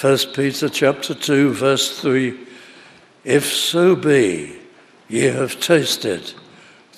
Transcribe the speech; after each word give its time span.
1 0.00 0.16
Peter 0.32 0.68
chapter 0.68 1.12
2, 1.12 1.52
verse 1.54 1.98
3 2.00 2.38
If 3.24 3.44
so 3.46 3.96
be 3.96 4.56
ye 5.08 5.22
have 5.22 5.58
tasted 5.58 6.34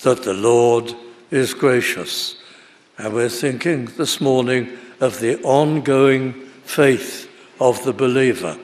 that 0.03 0.21
the 0.21 0.35
Lord 0.35 0.93
is 1.31 1.55
gracious. 1.55 2.35
And 2.99 3.11
we're 3.15 3.27
thinking 3.27 3.85
this 3.85 4.21
morning 4.21 4.77
of 4.99 5.19
the 5.19 5.41
ongoing 5.41 6.33
faith 6.63 7.27
of 7.59 7.83
the 7.85 7.93
believer. 7.93 8.55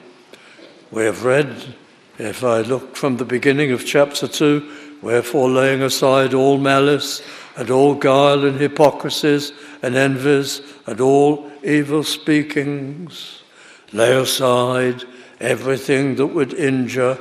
We 0.91 1.05
have 1.05 1.25
read, 1.25 1.73
if 2.19 2.43
I 2.43 2.61
look 2.61 2.95
from 2.95 3.17
the 3.17 3.25
beginning 3.25 3.71
of 3.71 3.87
chapter 3.87 4.27
2, 4.27 4.99
wherefore 5.01 5.49
laying 5.49 5.81
aside 5.81 6.35
all 6.35 6.59
malice 6.59 7.23
and 7.55 7.71
all 7.71 7.95
guile 7.95 8.45
and 8.45 8.59
hypocrisies 8.59 9.51
and 9.81 9.95
envies 9.95 10.61
and 10.85 11.01
all 11.01 11.51
evil 11.63 12.03
speakings, 12.03 13.41
lay 13.97 14.15
aside 14.15 15.03
everything 15.39 16.15
that 16.15 16.27
would 16.27 16.53
injure 16.53 17.17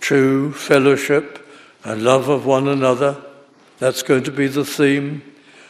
true 0.00 0.52
fellowship 0.52 1.46
and 1.84 2.02
love 2.02 2.28
of 2.28 2.46
one 2.46 2.68
another. 2.68 3.16
That's 3.78 4.02
going 4.02 4.24
to 4.24 4.30
be 4.30 4.46
the 4.46 4.64
theme. 4.64 5.22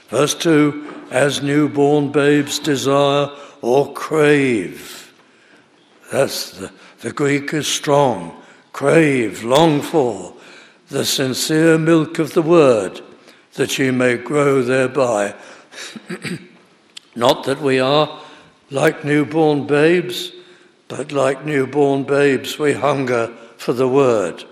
Verse 0.08 0.34
2 0.34 1.06
As 1.10 1.42
newborn 1.42 2.12
babes 2.12 2.58
desire 2.58 3.30
or 3.62 3.92
crave. 3.94 5.12
That's 6.10 6.50
the, 6.50 6.72
the 7.00 7.12
Greek 7.12 7.54
is 7.54 7.66
strong. 7.66 8.36
Crave, 8.72 9.44
long 9.44 9.80
for 9.80 10.34
the 10.88 11.04
sincere 11.04 11.78
milk 11.78 12.18
of 12.18 12.34
the 12.34 12.42
word, 12.42 13.00
that 13.54 13.78
ye 13.78 13.90
may 13.90 14.16
grow 14.16 14.62
thereby. 14.62 15.34
Not 17.14 17.44
that 17.44 17.60
we 17.60 17.78
are 17.80 18.20
like 18.70 19.04
newborn 19.04 19.66
babes, 19.66 20.32
but 20.92 21.10
like 21.10 21.46
newborn 21.46 22.02
babes, 22.02 22.58
we 22.58 22.74
hunger 22.74 23.28
for 23.56 23.72
the 23.72 23.88
word. 23.88 24.44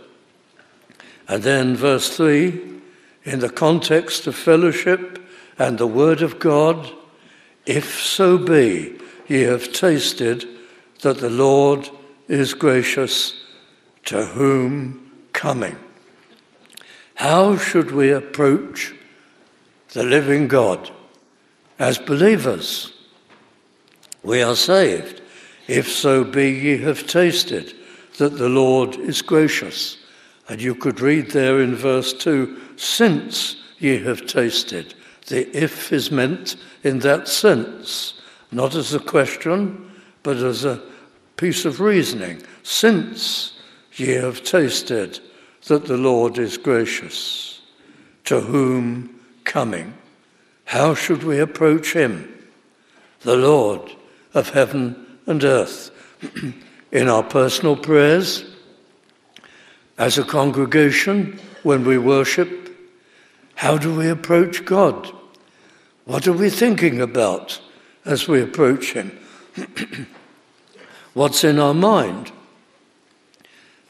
And 1.29 1.43
then, 1.43 1.77
verse 1.77 2.17
3 2.17 2.81
in 3.25 3.41
the 3.41 3.51
context 3.51 4.27
of 4.27 4.35
fellowship 4.35 5.23
and 5.59 5.77
the 5.77 5.87
word 5.87 6.23
of 6.23 6.39
God, 6.39 6.91
if 7.67 8.01
so 8.03 8.39
be 8.39 8.99
ye 9.29 9.43
have 9.43 9.71
tasted 9.75 10.49
that 11.03 11.19
the 11.19 11.29
Lord 11.29 11.91
is 12.27 12.55
gracious, 12.55 13.45
to 14.07 14.25
whom 14.25 15.13
coming. 15.35 15.77
How 17.17 17.59
should 17.59 17.91
we 17.91 18.13
approach 18.13 18.95
the 19.93 20.05
living 20.05 20.49
God 20.49 20.91
as 21.79 21.99
believers? 21.99 22.95
We 24.23 24.41
are 24.41 24.57
saved, 24.57 25.20
if 25.71 25.89
so 25.89 26.25
be 26.25 26.51
ye 26.51 26.79
have 26.79 27.07
tasted 27.07 27.75
that 28.19 28.37
the 28.37 28.49
Lord 28.49 28.97
is 28.97 29.23
gracious. 29.23 29.99
And 30.49 30.61
you 30.61 30.75
could 30.75 31.01
read 31.01 31.31
there 31.31 31.61
in 31.61 31.77
verse 31.77 32.13
2 32.13 32.59
since 32.77 33.57
ye 33.79 33.99
have 33.99 34.27
tasted. 34.27 34.95
The 35.29 35.49
if 35.57 35.93
is 35.93 36.11
meant 36.11 36.57
in 36.83 36.99
that 37.01 37.29
sense, 37.29 38.21
not 38.51 38.75
as 38.75 38.95
a 38.95 38.99
question, 38.99 39.93
but 40.25 40.39
as 40.39 40.65
a 40.65 40.83
piece 41.37 41.65
of 41.65 41.81
reasoning. 41.81 42.43
Since 42.65 43.61
ye 43.95 44.09
have 44.15 44.43
tasted 44.43 45.21
that 45.69 45.87
the 45.87 45.97
Lord 45.97 46.39
is 46.39 46.59
gracious, 46.59 47.61
to 48.25 48.41
whom 48.41 49.21
coming? 49.45 49.95
How 50.65 50.95
should 50.95 51.23
we 51.23 51.39
approach 51.39 51.93
him? 51.93 52.49
The 53.21 53.37
Lord 53.37 53.89
of 54.35 54.51
heaven 54.51 55.07
and 55.31 55.43
earth. 55.45 55.91
in 56.93 57.09
our 57.09 57.23
personal 57.23 57.77
prayers, 57.77 58.45
as 59.99 60.19
a 60.19 60.25
congregation, 60.25 61.39
when 61.63 61.85
we 61.85 61.99
worship, 61.99 62.75
how 63.55 63.77
do 63.77 63.95
we 63.95 64.09
approach 64.09 64.65
God? 64.65 65.11
What 66.05 66.27
are 66.27 66.33
we 66.33 66.51
thinking 66.51 67.01
about 67.01 67.61
as 68.05 68.27
we 68.27 68.41
approach 68.41 68.93
Him? 68.93 69.19
What's 71.15 71.45
in 71.45 71.59
our 71.59 71.75
mind? 71.75 72.33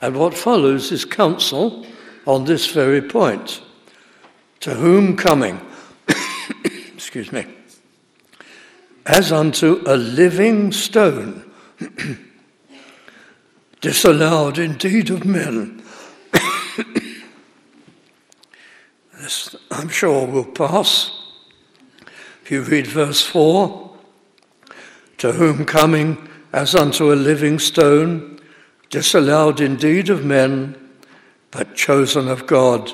And 0.03 0.17
what 0.17 0.35
follows 0.35 0.91
is 0.91 1.05
counsel 1.05 1.87
on 2.27 2.45
this 2.45 2.71
very 2.73 3.03
point. 3.03 3.63
To 4.61 4.75
whom 4.75 5.17
coming? 5.17 5.61
Excuse 6.95 7.33
me. 7.33 7.47
As 9.07 9.33
unto 9.33 9.83
a 9.87 9.97
living 9.97 10.73
stone, 10.73 11.51
disallowed 13.81 14.59
indeed 14.59 15.11
of 15.11 15.25
men. 15.25 15.83
this, 19.19 19.57
I'm 19.71 19.89
sure, 19.89 20.27
will 20.27 20.45
pass. 20.45 21.17
If 22.43 22.51
you 22.51 22.63
read 22.63 22.87
verse 22.87 23.25
4, 23.27 23.91
to 25.19 25.33
whom 25.33 25.65
coming 25.65 26.29
as 26.53 26.75
unto 26.75 27.13
a 27.13 27.15
living 27.15 27.59
stone, 27.59 28.39
disallowed 28.91 29.61
indeed 29.61 30.11
of 30.11 30.25
men, 30.25 30.77
but 31.51 31.75
chosen 31.75 32.29
of 32.29 32.47
God 32.47 32.93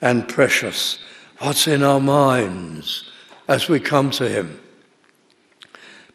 and 0.00 0.28
precious. 0.28 0.98
What's 1.38 1.66
in 1.66 1.82
our 1.82 2.00
minds 2.00 3.10
as 3.48 3.68
we 3.68 3.80
come 3.80 4.10
to 4.12 4.28
Him? 4.28 4.60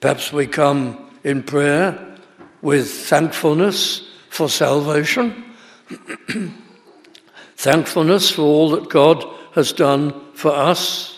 Perhaps 0.04 0.34
we 0.34 0.48
come 0.48 0.98
in 1.24 1.44
prayer 1.44 2.18
with 2.62 2.92
thankfulness 2.92 4.06
for 4.30 4.50
salvation, 4.50 5.46
thankfulness 7.56 8.30
for 8.30 8.42
all 8.42 8.72
that 8.72 8.90
God 8.90 9.24
has 9.54 9.72
done 9.72 10.14
for 10.34 10.52
us. 10.52 11.18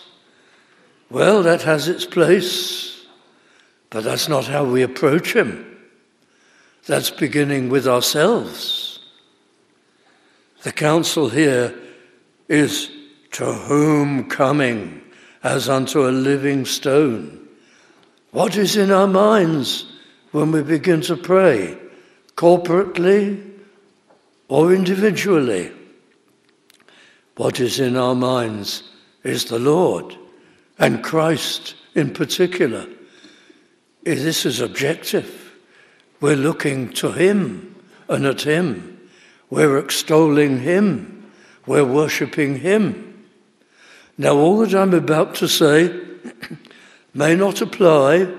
Well, 1.10 1.42
that 1.42 1.62
has 1.62 1.88
its 1.88 2.04
place, 2.04 3.04
but 3.90 4.04
that's 4.04 4.28
not 4.28 4.44
how 4.44 4.64
we 4.64 4.82
approach 4.82 5.34
Him. 5.34 5.66
That's 6.86 7.10
beginning 7.10 7.70
with 7.70 7.88
ourselves. 7.88 9.00
The 10.62 10.70
counsel 10.70 11.28
here 11.28 11.74
is 12.48 12.88
to 13.32 13.52
whom 13.52 14.30
coming 14.30 15.02
as 15.42 15.68
unto 15.68 16.08
a 16.08 16.10
living 16.10 16.64
stone. 16.64 17.45
What 18.36 18.58
is 18.58 18.76
in 18.76 18.90
our 18.90 19.06
minds 19.06 19.86
when 20.32 20.52
we 20.52 20.62
begin 20.62 21.00
to 21.00 21.16
pray, 21.16 21.78
corporately 22.34 23.42
or 24.48 24.74
individually? 24.74 25.72
What 27.36 27.60
is 27.60 27.80
in 27.80 27.96
our 27.96 28.14
minds 28.14 28.82
is 29.24 29.46
the 29.46 29.58
Lord 29.58 30.18
and 30.78 31.02
Christ 31.02 31.76
in 31.94 32.12
particular. 32.12 32.86
This 34.02 34.44
is 34.44 34.60
objective. 34.60 35.54
We're 36.20 36.36
looking 36.36 36.92
to 36.92 37.12
Him 37.12 37.74
and 38.06 38.26
at 38.26 38.42
Him. 38.42 39.00
We're 39.48 39.78
extolling 39.78 40.60
Him. 40.60 41.32
We're 41.64 41.86
worshipping 41.86 42.58
Him. 42.58 43.24
Now, 44.18 44.36
all 44.36 44.58
that 44.58 44.74
I'm 44.74 44.92
about 44.92 45.36
to 45.36 45.48
say 45.48 46.02
may 47.16 47.34
not 47.34 47.62
apply 47.62 48.30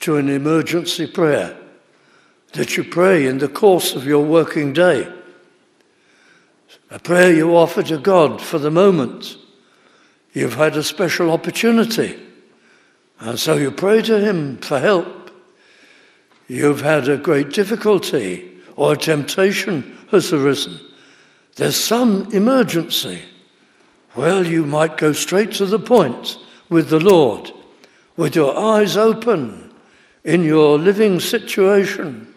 to 0.00 0.16
an 0.16 0.28
emergency 0.28 1.06
prayer 1.06 1.56
that 2.52 2.76
you 2.76 2.84
pray 2.84 3.26
in 3.26 3.38
the 3.38 3.48
course 3.48 3.94
of 3.94 4.06
your 4.06 4.24
working 4.24 4.72
day. 4.72 5.10
A 6.90 6.98
prayer 6.98 7.32
you 7.32 7.56
offer 7.56 7.82
to 7.84 7.98
God 7.98 8.42
for 8.42 8.58
the 8.58 8.70
moment. 8.70 9.36
You've 10.32 10.56
had 10.56 10.76
a 10.76 10.82
special 10.82 11.30
opportunity, 11.30 12.18
and 13.20 13.38
so 13.38 13.54
you 13.54 13.70
pray 13.70 14.02
to 14.02 14.20
Him 14.20 14.58
for 14.58 14.78
help. 14.78 15.30
You've 16.48 16.82
had 16.82 17.08
a 17.08 17.16
great 17.16 17.50
difficulty 17.50 18.58
or 18.76 18.94
a 18.94 18.96
temptation 18.96 19.96
has 20.10 20.32
arisen. 20.32 20.78
There's 21.56 21.76
some 21.76 22.32
emergency. 22.32 23.22
Well, 24.16 24.46
you 24.46 24.66
might 24.66 24.98
go 24.98 25.12
straight 25.12 25.52
to 25.52 25.66
the 25.66 25.78
point 25.78 26.38
with 26.68 26.88
the 26.88 27.00
Lord, 27.00 27.52
with 28.22 28.36
your 28.36 28.56
eyes 28.56 28.96
open 28.96 29.74
in 30.22 30.44
your 30.44 30.78
living 30.78 31.18
situation, 31.18 32.32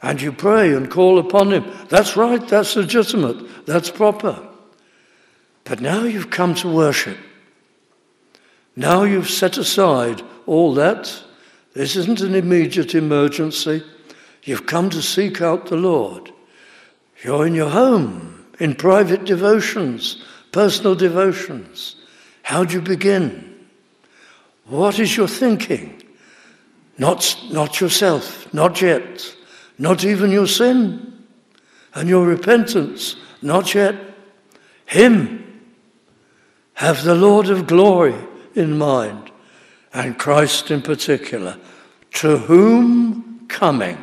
and 0.00 0.22
you 0.22 0.30
pray 0.30 0.72
and 0.72 0.88
call 0.88 1.18
upon 1.18 1.52
Him. 1.52 1.64
That's 1.88 2.16
right, 2.16 2.46
that's 2.46 2.76
legitimate, 2.76 3.66
that's 3.66 3.90
proper. 3.90 4.40
But 5.64 5.80
now 5.80 6.04
you've 6.04 6.30
come 6.30 6.54
to 6.54 6.72
worship. 6.72 7.18
Now 8.76 9.02
you've 9.02 9.28
set 9.28 9.58
aside 9.58 10.22
all 10.46 10.72
that 10.74 11.12
this 11.74 11.96
isn't 11.96 12.20
an 12.20 12.36
immediate 12.36 12.94
emergency. 12.94 13.82
You've 14.44 14.66
come 14.66 14.88
to 14.90 15.02
seek 15.02 15.42
out 15.42 15.66
the 15.66 15.76
Lord. 15.76 16.32
You're 17.24 17.48
in 17.48 17.56
your 17.56 17.70
home, 17.70 18.46
in 18.60 18.76
private 18.76 19.24
devotions, 19.24 20.22
personal 20.52 20.94
devotions. 20.94 21.96
How 22.44 22.62
do 22.62 22.74
you 22.74 22.80
begin? 22.80 23.51
What 24.66 24.98
is 24.98 25.16
your 25.16 25.28
thinking? 25.28 26.02
Not, 26.98 27.36
not 27.50 27.80
yourself, 27.80 28.52
not 28.54 28.80
yet, 28.80 29.34
not 29.78 30.04
even 30.04 30.30
your 30.30 30.46
sin 30.46 31.24
and 31.94 32.08
your 32.08 32.26
repentance, 32.26 33.16
not 33.40 33.74
yet. 33.74 33.96
Him. 34.86 35.38
Have 36.74 37.04
the 37.04 37.14
Lord 37.14 37.48
of 37.48 37.66
glory 37.66 38.14
in 38.54 38.76
mind, 38.76 39.30
and 39.94 40.18
Christ 40.18 40.70
in 40.70 40.82
particular, 40.82 41.58
to 42.14 42.38
whom 42.38 43.46
coming, 43.48 43.98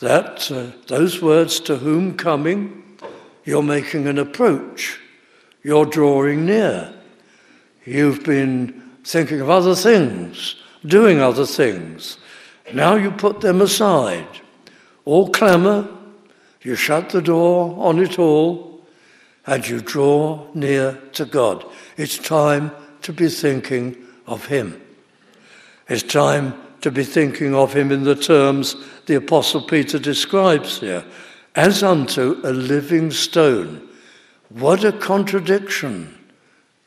that, 0.00 0.50
uh, 0.50 0.66
those 0.86 1.22
words, 1.22 1.60
to 1.60 1.76
whom 1.76 2.16
coming, 2.16 2.82
you're 3.44 3.62
making 3.62 4.06
an 4.06 4.18
approach, 4.18 4.98
you're 5.62 5.86
drawing 5.86 6.46
near. 6.46 6.94
You've 7.84 8.24
been 8.24 8.83
thinking 9.04 9.40
of 9.40 9.50
other 9.50 9.74
things, 9.74 10.56
doing 10.84 11.20
other 11.20 11.46
things. 11.46 12.18
Now 12.72 12.94
you 12.94 13.10
put 13.10 13.40
them 13.40 13.60
aside. 13.60 14.26
All 15.04 15.30
clamour, 15.30 15.86
you 16.62 16.74
shut 16.74 17.10
the 17.10 17.20
door 17.20 17.76
on 17.78 17.98
it 17.98 18.18
all, 18.18 18.80
and 19.46 19.68
you 19.68 19.80
draw 19.80 20.46
near 20.54 20.98
to 21.12 21.26
God. 21.26 21.64
It's 21.96 22.16
time 22.16 22.72
to 23.02 23.12
be 23.12 23.28
thinking 23.28 23.96
of 24.26 24.46
Him. 24.46 24.80
It's 25.88 26.02
time 26.02 26.54
to 26.80 26.90
be 26.90 27.04
thinking 27.04 27.54
of 27.54 27.74
Him 27.74 27.92
in 27.92 28.04
the 28.04 28.14
terms 28.14 28.76
the 29.04 29.16
Apostle 29.16 29.62
Peter 29.62 29.98
describes 29.98 30.80
here 30.80 31.04
as 31.54 31.82
unto 31.82 32.40
a 32.42 32.50
living 32.50 33.10
stone. 33.10 33.86
What 34.48 34.84
a 34.84 34.92
contradiction 34.92 36.18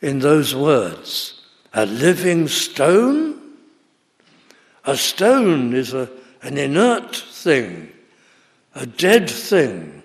in 0.01 0.19
those 0.19 0.55
words. 0.55 1.36
A 1.77 1.85
living 1.85 2.47
stone? 2.47 3.39
A 4.85 4.97
stone 4.97 5.75
is 5.75 5.93
a, 5.93 6.09
an 6.41 6.57
inert 6.57 7.15
thing, 7.15 7.91
a 8.73 8.87
dead 8.87 9.29
thing, 9.29 10.01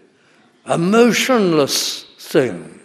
a 0.66 0.76
motionless 0.76 2.04
thing. 2.18 2.78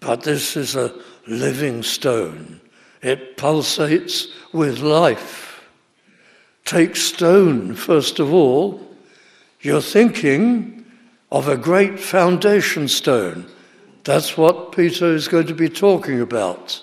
But 0.00 0.22
this 0.22 0.56
is 0.56 0.74
a 0.74 0.98
living 1.26 1.82
stone. 1.82 2.62
It 3.02 3.36
pulsates 3.36 4.28
with 4.54 4.78
life. 4.78 5.68
Take 6.64 6.96
stone, 6.96 7.74
first 7.74 8.20
of 8.20 8.32
all. 8.32 8.80
You're 9.60 9.82
thinking 9.82 10.86
of 11.30 11.46
a 11.46 11.58
great 11.58 12.00
foundation 12.00 12.88
stone. 12.88 13.46
That's 14.04 14.38
what 14.38 14.72
Peter 14.72 15.12
is 15.12 15.28
going 15.28 15.48
to 15.48 15.54
be 15.54 15.68
talking 15.68 16.22
about. 16.22 16.82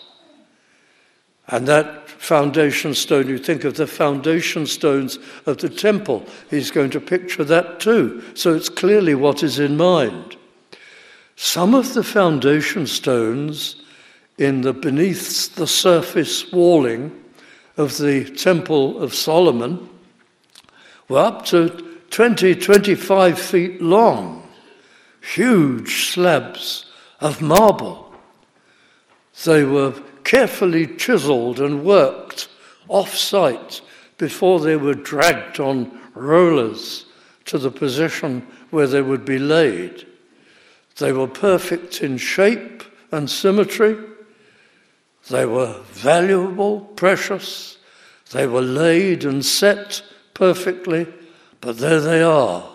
And 1.48 1.68
that 1.68 2.10
foundation 2.10 2.96
stone, 2.96 3.28
you 3.28 3.38
think 3.38 3.64
of 3.64 3.76
the 3.76 3.88
foundation 3.88 4.66
stones 4.66 5.20
of 5.46 5.60
the 5.60 5.70
temple, 5.70 6.26
he's 6.50 6.72
going 6.72 6.90
to 6.92 7.00
picture 7.00 7.44
that 7.44 7.80
too. 7.80 8.24
So 8.34 8.54
it's 8.54 8.70
clearly 8.70 9.14
what 9.14 9.44
is 9.44 9.60
in 9.60 9.78
mind. 9.78 10.38
Some 11.36 11.76
of 11.76 11.94
the 11.94 12.04
foundation 12.04 12.88
stones 12.88 13.76
in 14.38 14.62
the 14.62 14.74
beneath 14.74 15.56
the 15.56 15.68
surface 15.68 16.52
walling 16.52 17.24
of 17.78 17.98
the 17.98 18.24
Temple 18.24 19.02
of 19.02 19.14
Solomon 19.14 19.90
were 21.10 21.20
up 21.20 21.46
to 21.48 21.70
20, 22.10 22.56
25 22.56 23.38
feet 23.40 23.82
long, 23.82 24.48
huge 25.22 26.08
slabs 26.08 26.86
of 27.20 27.42
marble. 27.42 28.14
They 29.44 29.64
were 29.64 29.94
carefully 30.26 30.88
chiseled 30.98 31.62
and 31.62 31.86
worked 31.86 32.50
off 32.90 33.16
site 33.16 33.80
before 34.18 34.60
they 34.60 34.76
were 34.76 34.94
dragged 34.94 35.60
on 35.60 36.02
rollers 36.14 37.06
to 37.46 37.58
the 37.58 37.72
position 37.72 38.46
where 38.72 38.88
they 38.88 39.02
would 39.02 39.24
be 39.24 39.40
laid. 39.40 40.06
They 40.98 41.14
were 41.14 41.28
perfect 41.28 42.02
in 42.02 42.18
shape 42.18 42.84
and 43.12 43.30
symmetry. 43.30 43.98
They 45.30 45.46
were 45.46 45.82
valuable, 45.92 46.82
precious. 46.82 47.78
They 48.32 48.48
were 48.48 48.62
laid 48.62 49.26
and 49.26 49.46
set 49.46 50.02
perfectly, 50.34 51.08
but 51.62 51.78
there 51.78 52.02
they 52.02 52.24
are, 52.24 52.68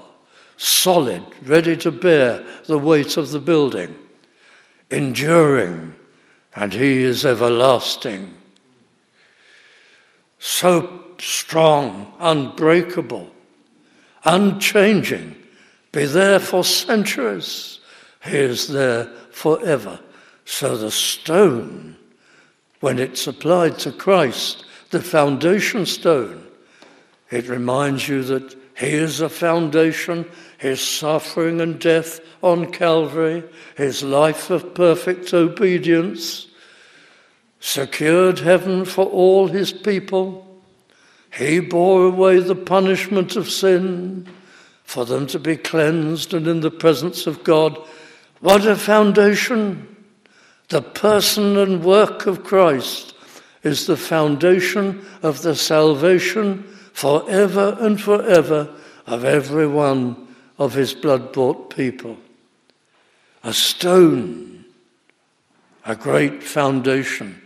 solid, 0.56 1.22
ready 1.44 1.76
to 1.78 1.90
bear 1.90 2.44
the 2.66 2.78
weight 2.78 3.16
of 3.16 3.30
the 3.30 3.40
building, 3.40 3.96
enduring, 4.90 5.94
and 6.54 6.72
He 6.72 7.02
is 7.02 7.24
everlasting. 7.24 8.34
So 10.38 11.02
strong, 11.18 12.12
unbreakable, 12.18 13.30
unchanging, 14.24 15.36
be 15.92 16.06
there 16.06 16.38
for 16.38 16.64
centuries 16.64 17.80
he 18.24 18.36
is 18.36 18.68
there 18.68 19.06
forever. 19.30 19.98
So 20.44 20.76
the 20.76 20.90
stone, 20.90 21.96
when 22.80 22.98
it's 22.98 23.26
applied 23.26 23.78
to 23.80 23.92
Christ, 23.92 24.64
the 24.90 25.00
foundation 25.00 25.86
stone, 25.86 26.46
it 27.30 27.48
reminds 27.48 28.08
you 28.08 28.22
that 28.24 28.56
He 28.80 28.94
is 28.94 29.20
a 29.20 29.28
foundation, 29.28 30.24
His 30.56 30.80
suffering 30.80 31.60
and 31.60 31.78
death 31.78 32.20
on 32.42 32.72
Calvary, 32.72 33.44
His 33.76 34.02
life 34.02 34.48
of 34.48 34.74
perfect 34.74 35.34
obedience, 35.34 36.46
secured 37.60 38.38
heaven 38.38 38.86
for 38.86 39.04
all 39.04 39.48
His 39.48 39.70
people. 39.70 40.46
He 41.30 41.60
bore 41.60 42.06
away 42.06 42.40
the 42.40 42.56
punishment 42.56 43.36
of 43.36 43.50
sin 43.50 44.26
for 44.82 45.04
them 45.04 45.26
to 45.28 45.38
be 45.38 45.56
cleansed 45.56 46.32
and 46.32 46.48
in 46.48 46.60
the 46.60 46.70
presence 46.70 47.26
of 47.26 47.44
God 47.44 47.78
what 48.40 48.66
a 48.66 48.76
foundation! 48.76 49.86
The 50.68 50.80
person 50.80 51.58
and 51.58 51.84
work 51.84 52.26
of 52.26 52.42
Christ 52.42 53.14
is 53.62 53.86
the 53.86 53.96
foundation 53.98 55.04
of 55.22 55.42
the 55.42 55.54
salvation 55.54 56.64
forever 56.92 57.76
and 57.80 58.00
forever 58.00 58.74
of 59.06 59.24
every 59.24 59.66
one 59.66 60.28
of 60.58 60.74
his 60.74 60.94
blood 60.94 61.32
bought 61.32 61.74
people. 61.74 62.16
A 63.42 63.52
stone, 63.52 64.64
a 65.86 65.96
great 65.96 66.42
foundation, 66.42 67.40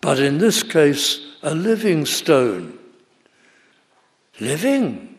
but 0.00 0.18
in 0.18 0.38
this 0.38 0.62
case, 0.62 1.20
a 1.42 1.54
living 1.54 2.04
stone. 2.04 2.78
Living. 4.40 5.16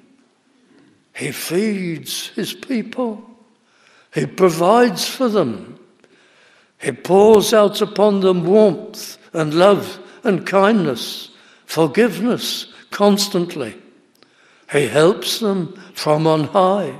He 1.16 1.32
feeds 1.32 2.28
his 2.30 2.54
people. 2.54 3.24
He 4.14 4.26
provides 4.26 5.08
for 5.08 5.30
them. 5.30 5.80
He 6.80 6.92
pours 6.92 7.54
out 7.54 7.82
upon 7.82 8.20
them 8.20 8.46
warmth 8.46 9.18
and 9.34 9.54
love 9.54 10.00
and 10.24 10.46
kindness, 10.46 11.30
forgiveness 11.66 12.68
constantly. 12.92 13.76
He 14.72 14.88
helps 14.88 15.40
them 15.40 15.82
from 15.94 16.28
on 16.28 16.46
high. 16.46 16.96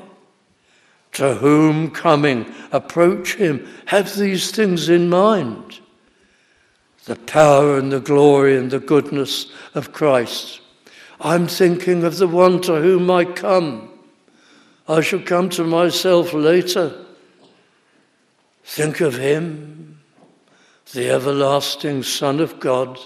To 1.14 1.36
whom 1.36 1.92
coming, 1.92 2.54
approach 2.72 3.36
him, 3.36 3.68
have 3.86 4.16
these 4.16 4.52
things 4.52 4.90
in 4.90 5.10
mind 5.10 5.80
the 7.08 7.16
power 7.16 7.78
and 7.78 7.90
the 7.90 8.02
glory 8.02 8.58
and 8.58 8.70
the 8.70 8.82
goodness 8.82 9.50
of 9.74 9.94
Christ. 9.94 10.60
I'm 11.22 11.48
thinking 11.48 12.04
of 12.04 12.18
the 12.18 12.28
one 12.28 12.60
to 12.64 12.82
whom 12.82 13.10
I 13.10 13.24
come. 13.24 13.90
I 14.90 15.00
shall 15.00 15.22
come 15.22 15.50
to 15.52 15.64
myself 15.64 16.34
later. 16.34 17.06
Think 18.66 19.00
of 19.00 19.18
him, 19.18 20.00
the 20.92 21.10
everlasting 21.10 22.04
Son 22.04 22.42
of 22.42 22.60
God, 22.60 23.00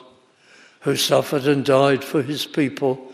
who 0.81 0.95
suffered 0.95 1.47
and 1.47 1.65
died 1.65 2.03
for 2.03 2.21
his 2.21 2.45
people. 2.45 3.11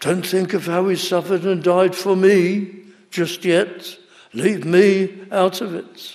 Don't 0.00 0.26
think 0.26 0.52
of 0.52 0.66
how 0.66 0.88
he 0.88 0.96
suffered 0.96 1.44
and 1.44 1.62
died 1.62 1.94
for 1.94 2.14
me 2.14 2.74
just 3.10 3.44
yet. 3.44 3.96
Leave 4.32 4.64
me 4.64 5.22
out 5.30 5.60
of 5.60 5.74
it. 5.74 6.12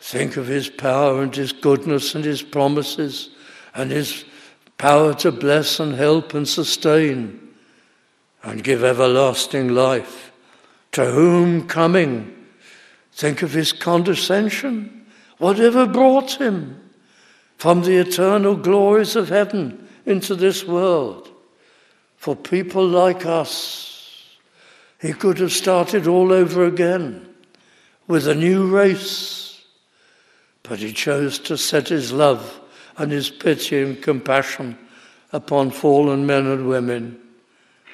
Think 0.00 0.36
of 0.36 0.46
his 0.46 0.68
power 0.68 1.22
and 1.22 1.34
his 1.34 1.52
goodness 1.52 2.14
and 2.14 2.24
his 2.24 2.42
promises 2.42 3.30
and 3.74 3.90
his 3.90 4.24
power 4.76 5.14
to 5.14 5.32
bless 5.32 5.80
and 5.80 5.94
help 5.94 6.34
and 6.34 6.46
sustain 6.46 7.40
and 8.42 8.64
give 8.64 8.84
everlasting 8.84 9.68
life. 9.68 10.32
To 10.92 11.06
whom 11.06 11.66
coming 11.66 12.34
Think 13.14 13.42
of 13.42 13.52
his 13.52 13.72
condescension, 13.72 15.06
whatever 15.38 15.86
brought 15.86 16.32
him 16.32 16.80
from 17.56 17.82
the 17.82 17.96
eternal 17.96 18.56
glories 18.56 19.16
of 19.16 19.28
heaven 19.28 19.88
into 20.06 20.34
this 20.34 20.64
world. 20.64 21.28
For 22.16 22.34
people 22.34 22.86
like 22.86 23.26
us, 23.26 24.34
he 25.00 25.12
could 25.12 25.38
have 25.38 25.52
started 25.52 26.06
all 26.06 26.32
over 26.32 26.64
again 26.64 27.28
with 28.06 28.26
a 28.26 28.34
new 28.34 28.66
race, 28.66 29.62
but 30.62 30.78
he 30.78 30.92
chose 30.92 31.38
to 31.40 31.58
set 31.58 31.88
his 31.88 32.12
love 32.12 32.60
and 32.96 33.10
his 33.10 33.30
pity 33.30 33.82
and 33.82 34.02
compassion 34.02 34.78
upon 35.32 35.70
fallen 35.70 36.26
men 36.26 36.46
and 36.46 36.68
women 36.68 37.20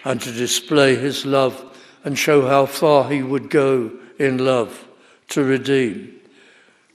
and 0.05 0.21
to 0.21 0.33
display 0.33 0.95
his 0.95 1.27
love 1.27 1.65
and 2.05 2.19
show 2.19 2.47
how 2.47 2.67
far 2.67 3.11
he 3.11 3.23
would 3.23 3.51
go 3.51 3.91
in 4.19 4.39
love 4.39 4.87
to 5.29 5.45
redeem. 5.45 6.15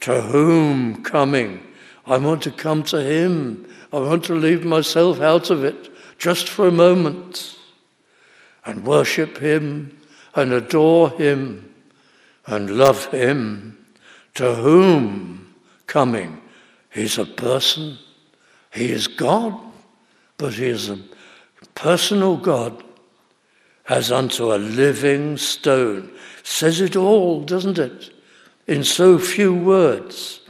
To 0.01 0.21
whom 0.21 1.03
coming? 1.03 1.65
I 2.07 2.17
want 2.17 2.43
to 2.43 2.51
come 2.51 2.83
to 2.83 3.01
him. 3.01 3.67
I 3.91 3.99
want 3.99 4.25
to 4.25 4.35
leave 4.35 4.63
myself 4.63 5.21
out 5.21 5.49
of 5.49 5.63
it 5.63 5.91
just 6.17 6.47
for 6.47 6.67
a 6.67 6.71
moment 6.71 7.57
and 8.65 8.85
worship 8.85 9.37
him 9.37 9.97
and 10.35 10.53
adore 10.53 11.09
him 11.11 11.73
and 12.45 12.77
love 12.77 13.05
him. 13.07 13.85
To 14.35 14.53
whom 14.53 15.55
coming? 15.87 16.41
He's 16.91 17.17
a 17.17 17.25
person. 17.25 17.97
He 18.73 18.91
is 18.91 19.07
God, 19.07 19.57
but 20.37 20.53
he 20.53 20.65
is 20.67 20.89
a 20.89 20.99
personal 21.73 22.37
God 22.37 22.83
as 23.87 24.11
unto 24.11 24.53
a 24.53 24.57
living 24.57 25.37
stone. 25.37 26.11
Says 26.43 26.81
it 26.81 26.95
all, 26.95 27.41
doesn't 27.41 27.77
it? 27.77 28.11
In 28.67 28.83
so 28.83 29.17
few 29.17 29.53
words. 29.53 30.41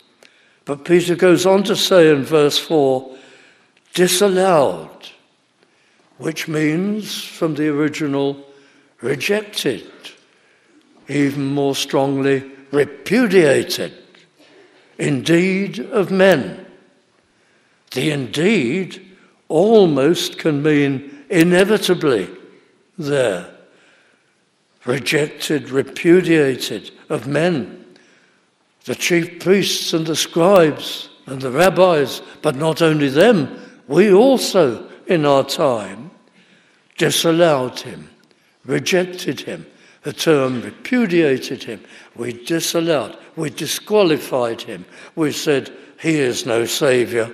But 0.65 0.83
Peter 0.83 1.15
goes 1.15 1.45
on 1.45 1.63
to 1.63 1.75
say 1.75 2.09
in 2.09 2.23
verse 2.23 2.57
4 2.57 3.15
disallowed, 3.93 5.09
which 6.17 6.47
means 6.47 7.23
from 7.23 7.55
the 7.55 7.69
original 7.69 8.43
rejected, 9.01 9.89
even 11.07 11.45
more 11.45 11.75
strongly 11.75 12.51
repudiated, 12.71 13.93
indeed 14.97 15.79
of 15.79 16.11
men. 16.11 16.65
The 17.91 18.11
indeed 18.11 19.15
almost 19.47 20.39
can 20.39 20.63
mean 20.63 21.23
inevitably 21.29 22.27
there, 22.97 23.49
rejected, 24.83 25.69
repudiated 25.69 26.91
of 27.07 27.27
men, 27.27 27.84
the 28.85 28.95
chief 28.95 29.39
priests 29.39 29.93
and 29.93 30.05
the 30.05 30.15
scribes 30.15 31.09
and 31.25 31.41
the 31.41 31.51
rabbis, 31.51 32.21
but 32.41 32.55
not 32.55 32.81
only 32.81 33.09
them, 33.09 33.59
we 33.87 34.13
also 34.13 34.89
in 35.07 35.25
our 35.25 35.43
time 35.43 36.11
disallowed 36.97 37.79
him, 37.79 38.09
rejected 38.63 39.41
him. 39.41 39.65
The 40.03 40.13
term 40.13 40.61
repudiated 40.61 41.63
him. 41.63 41.83
We 42.15 42.33
disallowed, 42.33 43.17
we 43.35 43.49
disqualified 43.49 44.61
him. 44.61 44.85
We 45.15 45.31
said, 45.31 45.73
He 45.99 46.19
is 46.19 46.45
no 46.45 46.65
Saviour. 46.65 47.31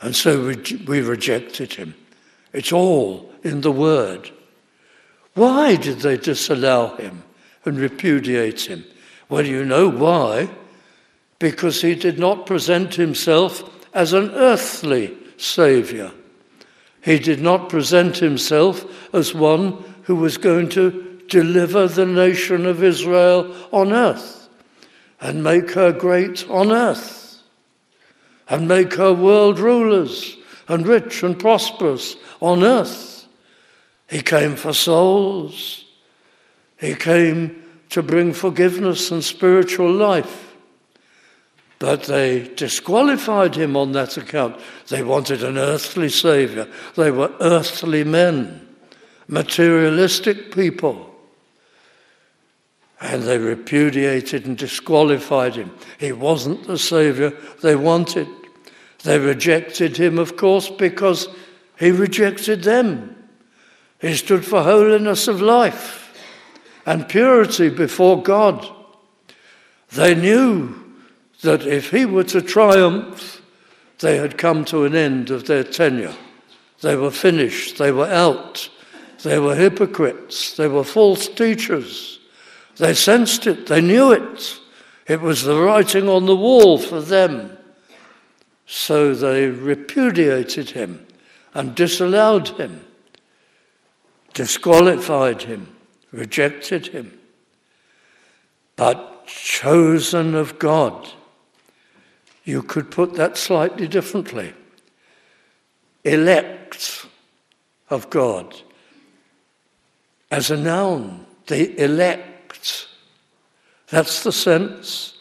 And 0.00 0.14
so 0.16 0.52
we 0.86 1.00
rejected 1.00 1.72
him. 1.72 1.94
It's 2.52 2.72
all 2.72 3.32
in 3.44 3.60
the 3.60 3.72
Word. 3.72 4.30
Why 5.34 5.76
did 5.76 6.00
they 6.00 6.16
disallow 6.16 6.96
him 6.96 7.22
and 7.64 7.78
repudiate 7.78 8.62
him? 8.62 8.84
Well, 9.28 9.46
you 9.46 9.64
know 9.64 9.88
why. 9.88 10.50
Because 11.38 11.82
he 11.82 11.94
did 11.94 12.18
not 12.18 12.46
present 12.46 12.94
himself 12.94 13.62
as 13.92 14.12
an 14.12 14.30
earthly 14.30 15.16
Saviour. 15.36 16.12
He 17.02 17.18
did 17.18 17.40
not 17.40 17.68
present 17.68 18.16
himself 18.18 18.84
as 19.14 19.34
one 19.34 19.82
who 20.04 20.16
was 20.16 20.38
going 20.38 20.68
to 20.70 21.20
deliver 21.28 21.86
the 21.86 22.06
nation 22.06 22.66
of 22.66 22.82
Israel 22.82 23.54
on 23.72 23.92
earth 23.92 24.48
and 25.20 25.42
make 25.42 25.70
her 25.72 25.92
great 25.92 26.48
on 26.48 26.70
earth 26.70 27.42
and 28.48 28.68
make 28.68 28.94
her 28.94 29.12
world 29.12 29.58
rulers 29.58 30.36
and 30.68 30.86
rich 30.86 31.22
and 31.22 31.38
prosperous 31.38 32.16
on 32.40 32.62
earth. 32.62 33.26
He 34.08 34.20
came 34.20 34.56
for 34.56 34.72
souls. 34.72 35.84
He 36.78 36.94
came 36.94 37.63
to 37.94 38.02
bring 38.02 38.32
forgiveness 38.32 39.12
and 39.12 39.22
spiritual 39.22 39.92
life. 39.92 40.56
But 41.78 42.02
they 42.02 42.48
disqualified 42.56 43.54
him 43.54 43.76
on 43.76 43.92
that 43.92 44.16
account. 44.16 44.60
They 44.88 45.04
wanted 45.04 45.44
an 45.44 45.56
earthly 45.56 46.08
Saviour. 46.08 46.66
They 46.96 47.12
were 47.12 47.32
earthly 47.40 48.02
men, 48.02 48.66
materialistic 49.28 50.52
people. 50.52 51.08
And 53.00 53.22
they 53.22 53.38
repudiated 53.38 54.44
and 54.44 54.58
disqualified 54.58 55.54
him. 55.54 55.72
He 56.00 56.10
wasn't 56.10 56.66
the 56.66 56.78
Saviour 56.78 57.32
they 57.62 57.76
wanted. 57.76 58.26
They 59.04 59.20
rejected 59.20 59.96
him, 59.96 60.18
of 60.18 60.36
course, 60.36 60.68
because 60.68 61.28
he 61.78 61.92
rejected 61.92 62.64
them. 62.64 63.14
He 64.00 64.16
stood 64.16 64.44
for 64.44 64.64
holiness 64.64 65.28
of 65.28 65.40
life 65.40 66.03
and 66.86 67.08
purity 67.08 67.68
before 67.68 68.22
God. 68.22 68.68
They 69.92 70.14
knew 70.14 70.74
that 71.42 71.66
if 71.66 71.90
he 71.90 72.04
were 72.04 72.24
to 72.24 72.42
triumph, 72.42 73.42
they 74.00 74.16
had 74.16 74.38
come 74.38 74.64
to 74.66 74.84
an 74.84 74.94
end 74.94 75.30
of 75.30 75.46
their 75.46 75.64
tenure. 75.64 76.14
They 76.80 76.96
were 76.96 77.10
finished, 77.10 77.78
they 77.78 77.92
were 77.92 78.08
out, 78.08 78.68
they 79.22 79.38
were 79.38 79.54
hypocrites, 79.54 80.56
they 80.56 80.68
were 80.68 80.84
false 80.84 81.28
teachers. 81.28 82.18
They 82.76 82.94
sensed 82.94 83.46
it, 83.46 83.66
they 83.66 83.80
knew 83.80 84.12
it. 84.12 84.58
It 85.06 85.20
was 85.20 85.42
the 85.42 85.60
writing 85.60 86.08
on 86.08 86.26
the 86.26 86.36
wall 86.36 86.78
for 86.78 87.00
them. 87.00 87.56
So 88.66 89.14
they 89.14 89.46
repudiated 89.46 90.70
him 90.70 91.06
and 91.54 91.74
disallowed 91.74 92.48
him 92.48 92.84
disqualified 94.34 95.42
him, 95.42 95.73
rejected 96.14 96.86
him, 96.88 97.18
but 98.76 99.26
chosen 99.26 100.34
of 100.34 100.58
God. 100.58 101.10
You 102.44 102.62
could 102.62 102.90
put 102.90 103.14
that 103.14 103.36
slightly 103.36 103.88
differently. 103.88 104.54
Elect 106.04 107.06
of 107.90 108.10
God. 108.10 108.54
As 110.30 110.50
a 110.50 110.56
noun, 110.56 111.26
the 111.46 111.82
elect. 111.82 112.88
That's 113.88 114.22
the 114.22 114.32
sense, 114.32 115.18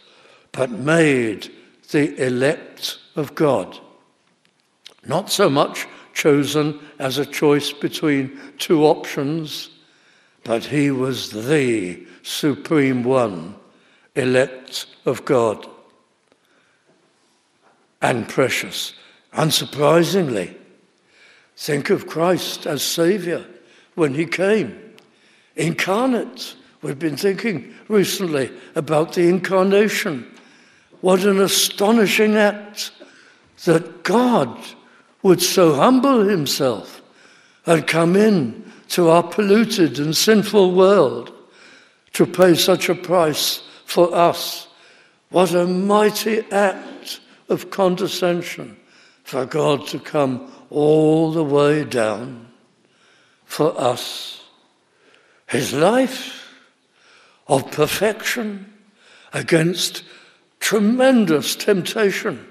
but 0.51 0.69
made 0.69 1.51
the 1.91 2.21
elect 2.21 2.97
of 3.15 3.35
God. 3.35 3.79
Not 5.05 5.29
so 5.29 5.50
much 5.50 5.88
chosen 6.13 6.79
as 7.00 7.17
a 7.17 7.25
choice 7.25 7.71
between 7.71 8.39
two 8.57 8.83
options, 8.83 9.69
but 10.43 10.65
he 10.65 10.91
was 10.91 11.31
the 11.31 12.05
supreme 12.21 13.03
one, 13.03 13.55
elect 14.15 14.85
of 15.05 15.25
God. 15.25 15.67
And 18.01 18.27
precious. 18.27 18.93
Unsurprisingly, 19.33 20.55
think 21.55 21.89
of 21.89 22.07
Christ 22.07 22.65
as 22.65 22.83
Saviour 22.83 23.45
when 23.95 24.13
he 24.13 24.25
came, 24.25 24.77
incarnate. 25.55 26.55
We've 26.81 27.00
been 27.00 27.15
thinking 27.15 27.73
recently 27.88 28.51
about 28.75 29.13
the 29.13 29.29
incarnation. 29.29 30.29
What 31.01 31.23
an 31.23 31.39
astonishing 31.39 32.35
act 32.35 32.91
that 33.63 34.03
God 34.03 34.59
would 35.21 35.41
so 35.41 35.75
humble 35.75 36.27
himself 36.27 37.01
and 37.65 37.88
come 37.88 38.15
in 38.15 38.73
to 38.93 39.09
our 39.09 39.23
polluted 39.23 39.97
and 39.97 40.15
sinful 40.15 40.71
world 40.71 41.31
to 42.13 42.27
pay 42.27 42.53
such 42.53 42.89
a 42.89 42.95
price 42.95 43.63
for 43.85 44.13
us. 44.13 44.67
What 45.29 45.55
a 45.55 45.65
mighty 45.65 46.41
act 46.51 47.19
of 47.50 47.71
condescension 47.71 48.77
for 49.23 49.47
God 49.47 49.88
to 49.88 50.00
come 50.00 50.51
all 50.69 51.31
the 51.31 51.43
way 51.43 51.83
down 51.83 52.50
for 53.45 53.79
us. 53.81 54.43
His 55.47 55.73
life 55.73 56.55
of 57.47 57.71
perfection 57.71 58.71
against 59.33 60.03
tremendous 60.59 61.55
temptation 61.55 62.47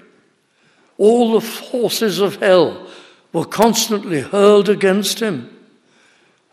all 0.97 1.33
the 1.33 1.41
forces 1.41 2.19
of 2.19 2.35
hell 2.35 2.87
were 3.31 3.45
constantly 3.45 4.19
hurled 4.21 4.69
against 4.69 5.19
him. 5.19 5.49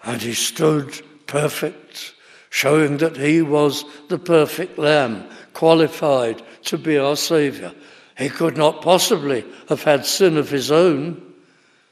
And 0.02 0.21
he 0.23 0.35
stood 0.35 1.00
perfect, 1.26 2.14
showing 2.49 2.99
that 2.99 3.16
he 3.16 3.42
was 3.42 3.85
the 4.09 4.19
perfect 4.19 4.78
Lamb, 4.78 5.25
qualified 5.52 6.42
to 6.64 6.78
be 6.78 6.99
our 6.99 7.16
Saviour. 7.16 7.73
He 8.16 8.28
could 8.28 8.57
not 8.57 8.83
possibly 8.83 9.45
have 9.69 9.83
had 9.83 10.04
sin 10.04 10.37
of 10.37 10.50
his 10.50 10.71
own, 10.71 11.23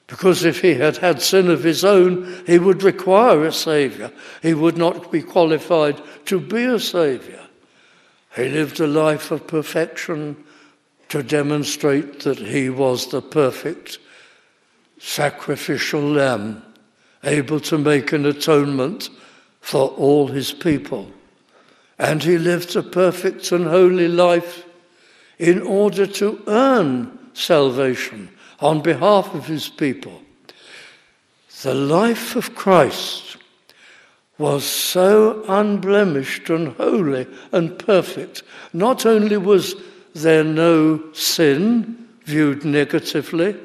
because 0.07 0.45
if 0.45 0.63
he 0.63 0.75
had 0.75 0.97
had 0.97 1.21
sin 1.21 1.51
of 1.51 1.63
his 1.63 1.85
own, 1.85 2.43
he 2.47 2.59
would 2.59 2.83
require 2.83 3.45
a 3.45 3.53
Saviour. 3.53 4.11
He 4.43 4.55
would 4.55 4.79
not 4.79 5.13
be 5.13 5.23
qualified 5.23 6.01
to 6.27 6.41
be 6.41 6.65
a 6.65 6.81
Saviour. 6.81 7.41
He 8.35 8.49
lived 8.49 8.81
a 8.81 8.87
life 8.87 9.31
of 9.31 9.47
perfection 9.47 10.37
to 11.09 11.23
demonstrate 11.23 12.21
that 12.21 12.39
he 12.39 12.71
was 12.71 13.11
the 13.11 13.23
perfect 13.23 13.99
sacrificial 14.99 16.03
lamb, 16.03 16.63
able 17.25 17.61
to 17.61 17.79
make 17.79 18.13
an 18.13 18.27
atonement 18.27 19.11
for 19.61 19.89
all 19.91 20.29
his 20.29 20.53
people. 20.53 21.11
And 21.99 22.23
he 22.23 22.39
lived 22.39 22.77
a 22.77 22.83
perfect 22.83 23.51
and 23.53 23.67
holy 23.67 24.09
life 24.09 24.65
in 25.39 25.63
order 25.63 26.07
to 26.07 26.43
earn 26.47 27.19
salvation 27.33 28.29
on 28.61 28.83
behalf 28.83 29.35
of 29.35 29.47
his 29.47 29.69
people. 29.69 30.23
The 31.63 31.75
life 31.75 32.37
of 32.37 32.55
Christ 32.55 33.37
was 34.39 34.65
so 34.65 35.45
unblemished 35.49 36.49
and 36.51 36.69
holy 36.77 37.27
and 37.51 37.77
perfect. 37.79 38.45
Not 38.73 39.05
only 39.05 39.37
was 39.37 39.75
there 40.15 40.45
no 40.45 41.13
sin 41.13 42.09
viewed 42.25 42.65
negatively, 42.65 43.57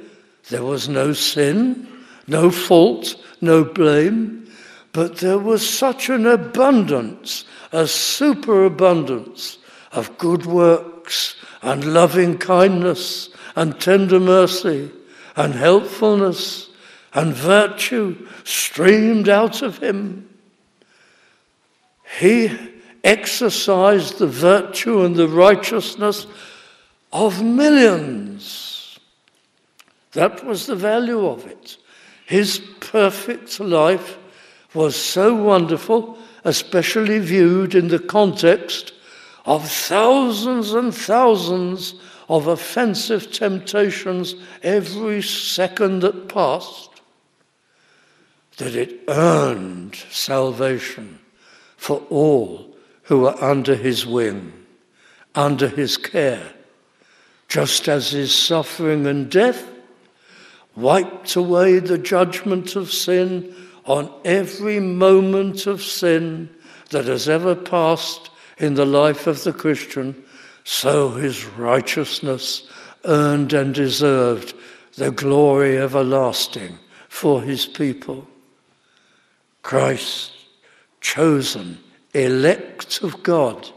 there 0.49 0.63
was 0.63 0.89
no 0.89 1.13
sin, 1.13 1.87
no 2.27 2.49
fault, 2.49 3.22
no 3.43 3.63
blame, 3.63 4.51
but 4.93 5.17
there 5.17 5.37
was 5.37 5.67
such 5.67 6.09
an 6.09 6.25
abundance, 6.25 7.45
a 7.71 7.87
superabundance 7.87 9.57
of 9.91 10.17
good 10.17 10.45
works 10.45 11.35
and 11.61 11.93
loving 11.93 12.37
kindness 12.37 13.29
and 13.55 13.79
tender 13.79 14.19
mercy 14.19 14.91
and 15.35 15.53
helpfulness 15.53 16.69
and 17.13 17.33
virtue 17.33 18.27
streamed 18.43 19.29
out 19.29 19.61
of 19.61 19.77
him. 19.77 20.29
He 22.19 22.51
exercised 23.03 24.17
the 24.17 24.27
virtue 24.27 25.03
and 25.03 25.15
the 25.15 25.27
righteousness 25.27 26.25
of 27.11 27.43
millions. 27.43 28.99
That 30.13 30.45
was 30.45 30.67
the 30.67 30.75
value 30.75 31.25
of 31.27 31.45
it. 31.45 31.77
His 32.25 32.59
perfect 32.79 33.59
life 33.59 34.17
was 34.73 34.95
so 34.95 35.35
wonderful, 35.35 36.17
especially 36.43 37.19
viewed 37.19 37.75
in 37.75 37.89
the 37.89 37.99
context 37.99 38.93
of 39.45 39.69
thousands 39.69 40.73
and 40.73 40.95
thousands 40.95 41.95
of 42.29 42.47
offensive 42.47 43.31
temptations 43.31 44.35
every 44.61 45.21
second 45.21 45.99
that 45.99 46.29
passed, 46.29 46.89
that 48.57 48.75
it 48.75 49.01
earned 49.07 49.95
salvation 50.09 51.19
for 51.75 51.97
all 52.09 52.75
who 53.03 53.19
were 53.19 53.43
under 53.43 53.75
his 53.75 54.05
wing, 54.05 54.53
under 55.35 55.67
his 55.67 55.97
care, 55.97 56.53
just 57.49 57.89
as 57.89 58.11
his 58.11 58.33
suffering 58.33 59.05
and 59.05 59.29
death 59.29 59.72
wiped 60.75 61.35
away 61.35 61.79
the 61.79 61.97
judgment 61.97 62.75
of 62.75 62.91
sin 62.91 63.55
on 63.85 64.11
every 64.23 64.79
moment 64.79 65.67
of 65.67 65.83
sin 65.83 66.49
that 66.89 67.05
has 67.05 67.27
ever 67.27 67.55
passed 67.55 68.29
in 68.57 68.75
the 68.75 68.85
life 68.85 69.27
of 69.27 69.43
the 69.43 69.53
Christian, 69.53 70.23
so 70.63 71.09
his 71.09 71.45
righteousness 71.45 72.67
earned 73.05 73.53
and 73.53 73.73
deserved 73.73 74.53
the 74.95 75.11
glory 75.11 75.77
everlasting 75.77 76.77
for 77.09 77.41
his 77.41 77.65
people. 77.65 78.27
Christ, 79.63 80.31
chosen, 81.01 81.79
elect 82.13 83.01
of 83.01 83.23
God, 83.23 83.69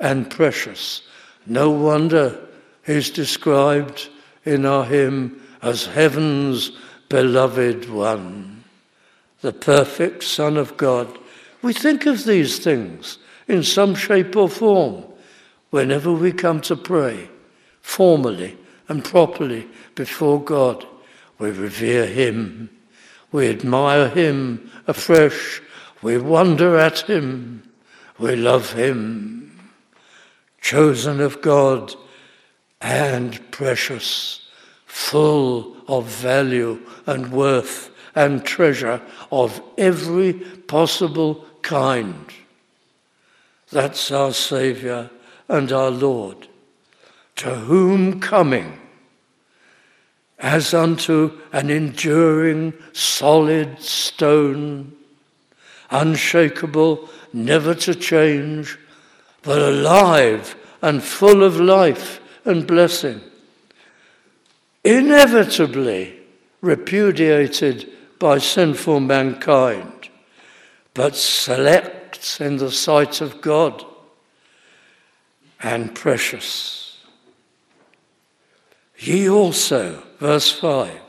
and 0.00 0.30
precious. 0.30 1.02
No 1.46 1.70
wonder 1.70 2.38
he's 2.86 3.10
described 3.10 4.08
in 4.44 4.64
our 4.64 4.84
hymn 4.84 5.41
as 5.62 5.86
heaven's 5.86 6.72
beloved 7.08 7.88
one, 7.88 8.64
the 9.40 9.52
perfect 9.52 10.24
Son 10.24 10.56
of 10.56 10.76
God. 10.76 11.18
We 11.62 11.72
think 11.72 12.04
of 12.06 12.24
these 12.24 12.58
things 12.58 13.18
in 13.46 13.62
some 13.62 13.94
shape 13.94 14.36
or 14.36 14.48
form 14.48 15.04
whenever 15.70 16.12
we 16.12 16.32
come 16.32 16.60
to 16.60 16.76
pray, 16.76 17.28
formally 17.80 18.56
and 18.88 19.04
properly 19.04 19.68
before 19.94 20.42
God. 20.42 20.86
We 21.38 21.50
revere 21.50 22.06
Him, 22.06 22.68
we 23.30 23.48
admire 23.48 24.08
Him 24.08 24.70
afresh, 24.86 25.62
we 26.02 26.18
wonder 26.18 26.76
at 26.76 27.00
Him, 27.00 27.62
we 28.18 28.36
love 28.36 28.72
Him, 28.72 29.58
chosen 30.60 31.20
of 31.20 31.40
God 31.40 31.94
and 32.80 33.50
precious, 33.50 34.41
full 34.92 35.74
of 35.88 36.04
value 36.04 36.78
and 37.06 37.32
worth 37.32 37.88
and 38.14 38.44
treasure 38.44 39.00
of 39.30 39.58
every 39.78 40.34
possible 40.34 41.46
kind. 41.62 42.26
That's 43.70 44.10
our 44.10 44.34
Saviour 44.34 45.08
and 45.48 45.72
our 45.72 45.90
Lord, 45.90 46.46
to 47.36 47.54
whom 47.54 48.20
coming, 48.20 48.78
as 50.38 50.74
unto 50.74 51.40
an 51.54 51.70
enduring 51.70 52.74
solid 52.92 53.80
stone, 53.80 54.92
unshakable, 55.90 57.08
never 57.32 57.74
to 57.76 57.94
change, 57.94 58.78
but 59.40 59.58
alive 59.58 60.54
and 60.82 61.02
full 61.02 61.42
of 61.42 61.58
life 61.58 62.20
and 62.44 62.66
blessing, 62.66 63.22
inevitably 64.84 66.18
repudiated 66.60 67.90
by 68.18 68.38
sinful 68.38 69.00
mankind, 69.00 70.08
but 70.94 71.16
select 71.16 72.40
in 72.40 72.56
the 72.56 72.70
sight 72.70 73.20
of 73.20 73.40
God 73.40 73.84
and 75.62 75.94
precious. 75.94 77.04
Ye 78.98 79.28
also, 79.28 80.02
verse 80.18 80.52
5, 80.52 81.00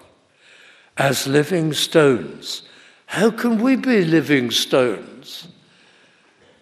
as 0.98 1.28
living 1.28 1.74
stones. 1.74 2.64
How 3.06 3.30
can 3.30 3.62
we 3.62 3.76
be 3.76 4.04
living 4.04 4.50
stones? 4.50 5.48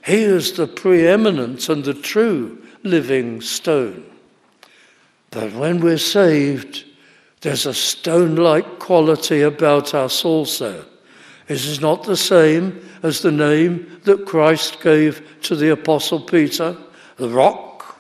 He 0.04 0.24
is 0.24 0.54
the 0.54 0.68
preeminent 0.68 1.70
and 1.70 1.84
the 1.84 1.94
true 1.94 2.62
living 2.84 3.40
stone. 3.40 4.04
But 5.30 5.54
when 5.54 5.80
we're 5.80 5.98
saved, 5.98 6.84
there's 7.42 7.66
a 7.66 7.74
stone 7.74 8.36
like 8.36 8.80
quality 8.80 9.42
about 9.42 9.94
us 9.94 10.24
also. 10.24 10.86
This 11.48 11.66
is 11.66 11.82
not 11.82 12.04
the 12.04 12.16
same 12.16 12.88
as 13.04 13.22
the 13.22 13.32
name 13.32 14.00
that 14.04 14.26
Christ 14.28 14.80
gave 14.80 15.42
to 15.42 15.56
the 15.56 15.72
Apostle 15.72 16.22
Peter, 16.22 16.78
the 17.18 17.30
rock. 17.30 17.98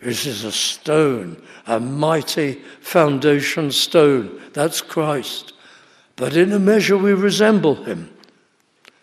This 0.00 0.24
is 0.24 0.44
a 0.44 0.52
stone, 0.52 1.42
a 1.66 1.80
mighty 1.80 2.54
foundation 2.80 3.72
stone. 3.72 4.40
That's 4.52 4.80
Christ. 4.80 5.52
But 6.14 6.36
in 6.36 6.52
a 6.52 6.58
measure, 6.58 6.96
we 6.96 7.12
resemble 7.12 7.74
him. 7.74 8.10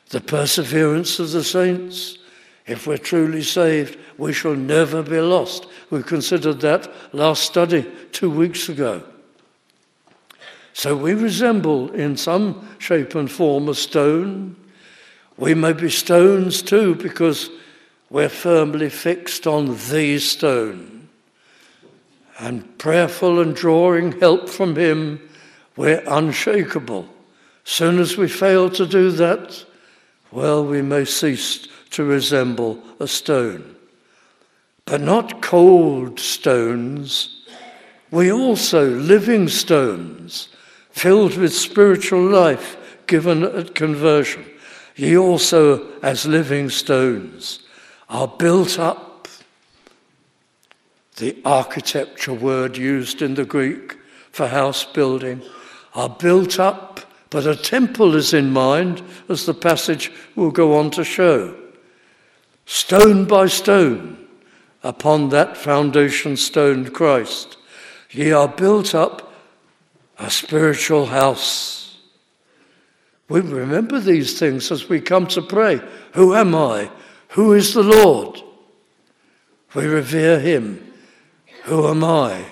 The 0.10 0.22
perseverance 0.22 1.19
of 1.19 1.32
the 1.32 1.43
saints. 1.43 2.17
If 2.65 2.88
we're 2.88 2.98
truly 2.98 3.43
saved, 3.43 4.00
we 4.17 4.32
shall 4.32 4.56
never 4.56 5.04
be 5.04 5.19
lost. 5.19 5.67
We 5.89 6.04
considered 6.04 6.62
that 6.62 6.89
last 7.13 7.43
study 7.43 7.86
two 8.13 8.32
weeks 8.32 8.69
ago. 8.69 9.04
So 10.74 10.98
we 10.98 11.14
resemble, 11.14 11.92
in 11.92 12.18
some 12.18 12.68
shape 12.80 13.16
and 13.16 13.32
form, 13.32 13.70
a 13.70 13.76
stone. 13.76 14.56
We 15.38 15.54
may 15.54 15.74
be 15.74 15.90
stones 15.90 16.62
too 16.62 16.96
because 16.96 17.50
we're 18.10 18.30
firmly 18.30 18.90
fixed 18.90 19.48
on 19.48 19.68
the 19.68 20.20
stone. 20.20 21.10
And 22.40 22.78
prayerful 22.80 23.40
and 23.40 23.56
drawing 23.56 24.20
help 24.20 24.50
from 24.50 24.76
Him, 24.76 25.20
we're 25.78 26.04
unshakable. 26.08 27.08
Soon 27.64 28.00
as 28.00 28.18
we 28.18 28.28
fail 28.28 28.70
to 28.72 28.86
do 28.86 29.12
that, 29.12 29.64
well, 30.32 30.66
we 30.66 30.82
may 30.82 31.06
cease 31.06 31.68
to 31.92 32.04
resemble 32.04 32.84
a 33.00 33.08
stone. 33.08 33.76
But 34.86 35.02
not 35.02 35.42
cold 35.42 36.20
stones, 36.20 37.46
we 38.12 38.32
also 38.32 38.90
living 38.90 39.48
stones 39.48 40.50
filled 40.93 41.36
with 41.38 41.53
spiritual 41.53 42.23
life 42.23 42.77
given 43.08 43.43
at 43.43 43.75
conversion. 43.75 44.45
Ye 44.95 45.17
also, 45.17 45.91
as 46.01 46.25
living 46.27 46.69
stones, 46.69 47.60
are 48.10 48.27
built 48.27 48.77
up. 48.77 49.27
The 51.17 51.36
architecture 51.43 52.34
word 52.34 52.77
used 52.77 53.21
in 53.23 53.34
the 53.34 53.43
Greek 53.43 53.97
for 54.32 54.47
house 54.47 54.86
building 54.86 55.41
are 55.95 56.10
built 56.10 56.60
up, 56.60 56.99
but 57.32 57.47
a 57.47 57.56
temple 57.56 58.15
is 58.15 58.34
in 58.34 58.51
mind, 58.51 59.01
as 59.29 59.47
the 59.47 59.53
passage 59.53 60.12
will 60.36 60.51
go 60.51 60.77
on 60.77 60.91
to 60.91 61.03
show. 61.03 61.56
Stone 62.65 63.25
by 63.25 63.47
stone, 63.47 64.27
upon 64.84 65.29
that 65.29 65.58
foundation 65.58 66.38
stone, 66.38 66.91
Christ, 66.91 67.58
ye 68.12 68.32
are 68.32 68.47
built 68.47 68.93
up 68.93 69.33
a 70.17 70.30
spiritual 70.30 71.06
house. 71.06 71.97
We 73.30 73.41
remember 73.41 73.99
these 73.99 74.38
things 74.38 74.71
as 74.71 74.89
we 74.89 75.02
come 75.02 75.28
to 75.28 75.41
pray. 75.41 75.82
Who 76.13 76.36
am 76.36 76.54
I? 76.54 76.91
Who 77.30 77.54
is 77.54 77.73
the 77.73 77.84
Lord? 77.84 78.41
We 79.73 79.86
revere 79.86 80.39
him. 80.39 80.93
Who 81.63 81.88
am 81.88 82.04
I? 82.04 82.45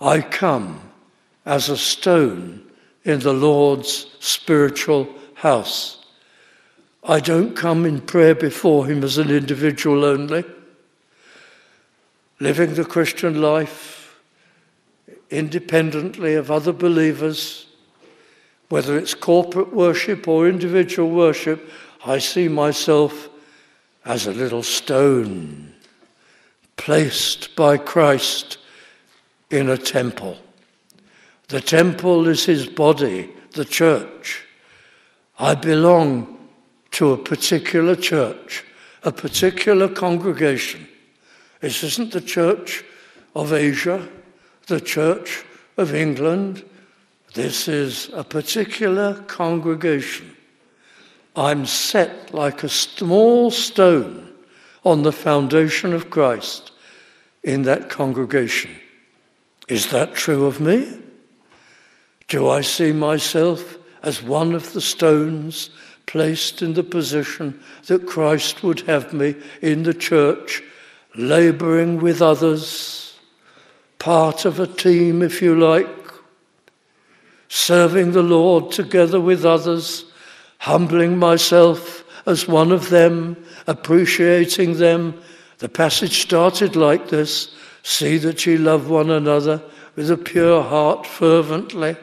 I 0.00 0.20
come 0.20 0.80
as 1.46 1.68
a 1.68 1.76
stone 1.76 2.64
in 3.04 3.20
the 3.20 3.32
Lord's 3.32 4.16
spiritual 4.18 5.08
house. 5.34 6.04
I 7.06 7.20
don't 7.20 7.54
come 7.54 7.84
in 7.84 8.00
prayer 8.00 8.34
before 8.34 8.86
Him 8.86 9.04
as 9.04 9.18
an 9.18 9.30
individual 9.30 10.04
only. 10.04 10.44
Living 12.40 12.74
the 12.74 12.84
Christian 12.84 13.42
life 13.42 14.03
independently 15.30 16.34
of 16.34 16.50
other 16.50 16.72
believers, 16.72 17.66
whether 18.68 18.98
it's 18.98 19.14
corporate 19.14 19.72
worship 19.72 20.26
or 20.28 20.48
individual 20.48 21.10
worship, 21.10 21.70
I 22.04 22.18
see 22.18 22.48
myself 22.48 23.28
as 24.04 24.26
a 24.26 24.32
little 24.32 24.62
stone 24.62 25.74
placed 26.76 27.54
by 27.56 27.78
Christ 27.78 28.58
in 29.50 29.70
a 29.70 29.78
temple. 29.78 30.36
The 31.48 31.60
temple 31.60 32.28
is 32.28 32.44
his 32.44 32.66
body, 32.66 33.30
the 33.52 33.64
church. 33.64 34.44
I 35.38 35.54
belong 35.54 36.48
to 36.92 37.12
a 37.12 37.18
particular 37.18 37.96
church, 37.96 38.64
a 39.02 39.12
particular 39.12 39.88
congregation. 39.88 40.88
This 41.60 41.82
isn't 41.82 42.12
the 42.12 42.20
church 42.20 42.84
of 43.34 43.52
Asia, 43.52 44.08
the 44.66 44.80
church 44.80 45.44
of 45.76 45.94
England. 45.94 46.64
This 47.34 47.68
is 47.68 48.10
a 48.12 48.24
particular 48.24 49.14
congregation. 49.26 50.36
I'm 51.36 51.66
set 51.66 52.32
like 52.32 52.62
a 52.62 52.68
small 52.68 53.50
stone 53.50 54.32
on 54.84 55.02
the 55.02 55.12
foundation 55.12 55.92
of 55.92 56.10
Christ 56.10 56.70
in 57.42 57.62
that 57.62 57.90
congregation. 57.90 58.70
Is 59.68 59.90
that 59.90 60.14
true 60.14 60.46
of 60.46 60.60
me? 60.60 61.00
Do 62.28 62.48
I 62.48 62.60
see 62.60 62.92
myself 62.92 63.78
as 64.02 64.22
one 64.22 64.54
of 64.54 64.72
the 64.72 64.80
stones 64.80 65.70
placed 66.06 66.62
in 66.62 66.74
the 66.74 66.82
position 66.82 67.58
that 67.86 68.06
Christ 68.06 68.62
would 68.62 68.80
have 68.82 69.12
me 69.12 69.34
in 69.62 69.82
the 69.82 69.94
church, 69.94 70.62
labouring 71.16 71.98
with 71.98 72.20
others, 72.22 73.03
part 73.98 74.44
of 74.44 74.60
a 74.60 74.66
team, 74.66 75.22
if 75.22 75.40
you 75.42 75.58
like, 75.58 75.88
serving 77.48 78.12
the 78.12 78.22
Lord 78.22 78.72
together 78.72 79.20
with 79.20 79.44
others, 79.44 80.04
humbling 80.58 81.18
myself 81.18 82.04
as 82.26 82.48
one 82.48 82.72
of 82.72 82.90
them, 82.90 83.36
appreciating 83.66 84.78
them. 84.78 85.20
The 85.58 85.68
passage 85.68 86.22
started 86.22 86.76
like 86.76 87.08
this 87.08 87.54
See 87.84 88.16
that 88.16 88.46
ye 88.46 88.56
love 88.56 88.88
one 88.88 89.10
another 89.10 89.62
with 89.94 90.10
a 90.10 90.16
pure 90.16 90.62
heart 90.62 91.06
fervently. 91.06 91.96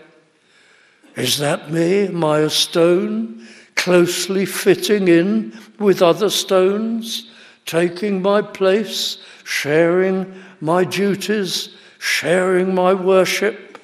Is 1.16 1.40
that 1.40 1.72
me? 1.72 2.06
Am 2.06 2.24
I 2.24 2.42
a 2.42 2.52
stone 2.52 3.48
closely 3.76 4.46
fitting 4.46 5.08
in 5.08 5.58
with 5.80 6.04
other 6.04 6.30
stones, 6.30 7.31
taking 7.66 8.22
my 8.22 8.42
place, 8.42 9.18
sharing 9.44 10.34
my 10.60 10.84
duties, 10.84 11.76
sharing 12.00 12.74
my 12.74 12.94
worship? 12.94 13.80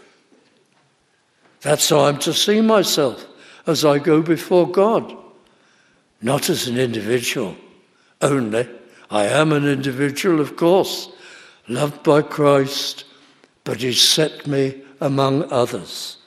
That's 1.61 1.89
how 1.89 2.01
I'm 2.01 2.19
to 2.19 2.33
see 2.33 2.61
myself 2.61 3.25
as 3.65 3.83
I 3.83 3.99
go 3.99 4.21
before 4.21 4.69
God, 4.69 5.15
not 6.21 6.49
as 6.49 6.67
an 6.67 6.77
individual 6.77 7.55
only. 8.21 8.67
I 9.09 9.25
am 9.25 9.51
an 9.51 9.67
individual, 9.67 10.39
of 10.39 10.55
course, 10.55 11.09
loved 11.67 12.03
by 12.03 12.21
Christ, 12.21 13.05
but 13.63 13.81
He 13.81 13.93
set 13.93 14.47
me 14.47 14.81
among 14.99 15.51
others 15.51 16.17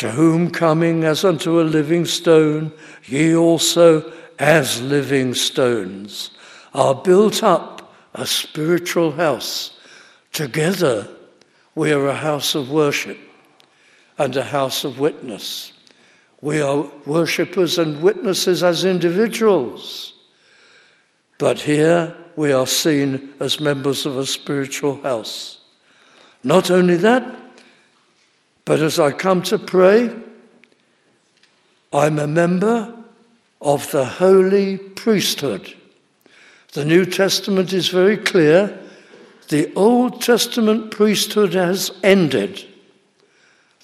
to 0.00 0.10
whom 0.12 0.50
coming 0.50 1.04
as 1.04 1.26
unto 1.26 1.60
a 1.60 1.62
living 1.62 2.06
stone, 2.06 2.72
ye 3.04 3.36
also 3.36 4.00
as 4.40 4.80
living 4.80 5.34
stones 5.34 6.30
are 6.72 6.94
built 6.94 7.42
up 7.42 7.94
a 8.14 8.26
spiritual 8.26 9.12
house. 9.12 9.78
Together 10.32 11.06
we 11.74 11.92
are 11.92 12.08
a 12.08 12.14
house 12.14 12.54
of 12.54 12.70
worship 12.70 13.18
and 14.18 14.34
a 14.36 14.42
house 14.42 14.82
of 14.82 14.98
witness. 14.98 15.72
We 16.40 16.60
are 16.62 16.90
worshippers 17.04 17.78
and 17.78 18.02
witnesses 18.02 18.62
as 18.62 18.84
individuals. 18.84 20.14
But 21.36 21.60
here 21.60 22.16
we 22.34 22.50
are 22.52 22.66
seen 22.66 23.34
as 23.40 23.60
members 23.60 24.06
of 24.06 24.16
a 24.16 24.24
spiritual 24.24 25.02
house. 25.02 25.58
Not 26.42 26.70
only 26.70 26.96
that, 26.96 27.36
but 28.64 28.80
as 28.80 28.98
I 28.98 29.12
come 29.12 29.42
to 29.42 29.58
pray, 29.58 30.10
I'm 31.92 32.18
a 32.18 32.26
member 32.26 32.99
of 33.60 33.90
the 33.90 34.04
holy 34.04 34.78
priesthood. 34.78 35.74
The 36.72 36.84
New 36.84 37.04
Testament 37.04 37.72
is 37.72 37.88
very 37.88 38.16
clear. 38.16 38.78
The 39.48 39.72
Old 39.74 40.22
Testament 40.22 40.90
priesthood 40.90 41.54
has 41.54 41.90
ended. 42.02 42.64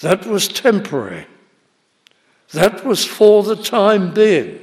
That 0.00 0.26
was 0.26 0.48
temporary. 0.48 1.26
That 2.52 2.84
was 2.84 3.04
for 3.04 3.42
the 3.42 3.56
time 3.56 4.14
being, 4.14 4.60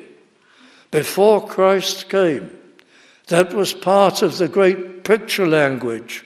before 0.89 1.45
Christ 1.45 2.09
came. 2.09 2.49
That 3.27 3.53
was 3.53 3.73
part 3.73 4.21
of 4.21 4.37
the 4.37 4.47
great 4.47 5.03
picture 5.03 5.47
language 5.47 6.25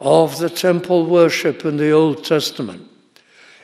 of 0.00 0.38
the 0.38 0.50
temple 0.50 1.06
worship 1.06 1.64
in 1.64 1.76
the 1.76 1.90
Old 1.90 2.24
Testament. 2.24 2.88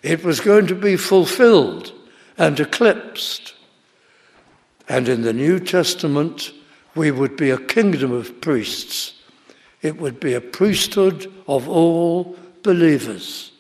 It 0.03 0.25
was 0.25 0.40
going 0.40 0.66
to 0.66 0.75
be 0.75 0.96
fulfilled 0.96 1.92
and 2.37 2.59
eclipsed. 2.59 3.55
And 4.92 5.09
in 5.09 5.22
the 5.22 5.33
New 5.33 5.59
Testament, 5.59 6.52
we 6.94 7.11
would 7.11 7.35
be 7.35 7.48
a 7.48 7.57
kingdom 7.57 8.12
of 8.12 8.42
priests. 8.42 9.14
It 9.81 9.96
would 9.96 10.20
be 10.20 10.35
a 10.35 10.40
priesthood 10.42 11.33
of 11.48 11.66
all 11.66 12.37
believers, 12.62 13.52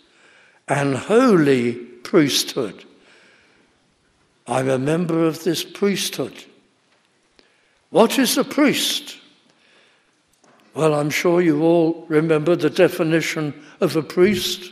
an 0.68 0.92
holy 0.94 1.72
priesthood. 1.72 2.84
I'm 4.46 4.68
a 4.68 4.78
member 4.78 5.26
of 5.26 5.42
this 5.42 5.64
priesthood. 5.64 6.44
What 7.88 8.18
is 8.18 8.36
a 8.36 8.44
priest? 8.44 9.16
Well, 10.74 10.92
I'm 10.92 11.08
sure 11.08 11.40
you 11.40 11.62
all 11.62 12.04
remember 12.10 12.56
the 12.56 12.68
definition 12.68 13.54
of 13.80 13.96
a 13.96 14.02
priest. 14.02 14.70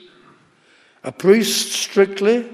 A 1.05 1.11
priest, 1.11 1.73
strictly, 1.73 2.46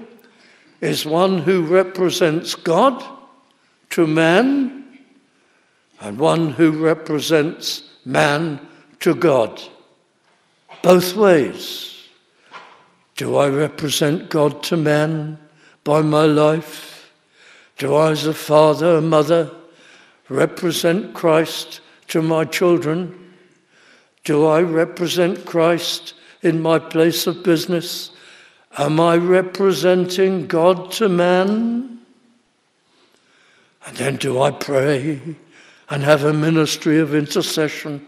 is 0.79 1.05
one 1.05 1.39
who 1.39 1.63
represents 1.63 2.55
God 2.55 3.16
to 3.97 4.05
man 4.05 4.85
and 6.01 6.19
one 6.19 6.51
who 6.51 6.69
represents 6.69 7.81
man 8.05 8.59
to 8.99 9.15
God. 9.15 9.59
Both 10.83 11.15
ways. 11.15 12.07
Do 13.15 13.37
I 13.37 13.49
represent 13.49 14.29
God 14.29 14.61
to 14.65 14.77
man 14.77 15.39
by 15.83 16.03
my 16.03 16.25
life? 16.25 17.11
Do 17.79 17.95
I, 17.95 18.11
as 18.11 18.27
a 18.27 18.35
father, 18.35 18.97
a 18.97 19.01
mother, 19.01 19.49
represent 20.29 21.15
Christ 21.15 21.81
to 22.09 22.21
my 22.21 22.45
children? 22.45 23.33
Do 24.25 24.45
I 24.45 24.61
represent 24.61 25.43
Christ 25.43 26.13
in 26.43 26.61
my 26.61 26.77
place 26.77 27.25
of 27.25 27.41
business? 27.41 28.11
Am 28.77 28.99
I 28.99 29.17
representing 29.17 30.45
God 30.45 30.91
to 30.91 31.09
man? 31.09 31.96
And 33.87 33.95
then 33.95 34.17
do 34.17 34.41
I 34.41 34.51
pray 34.51 35.21
and 35.89 36.03
have 36.03 36.25
a 36.25 36.33
ministry 36.33 36.99
of 36.99 37.15
intercession? 37.15 38.05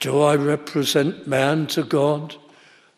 Do 0.00 0.22
I 0.22 0.34
represent 0.34 1.26
man 1.26 1.66
to 1.68 1.82
God 1.82 2.34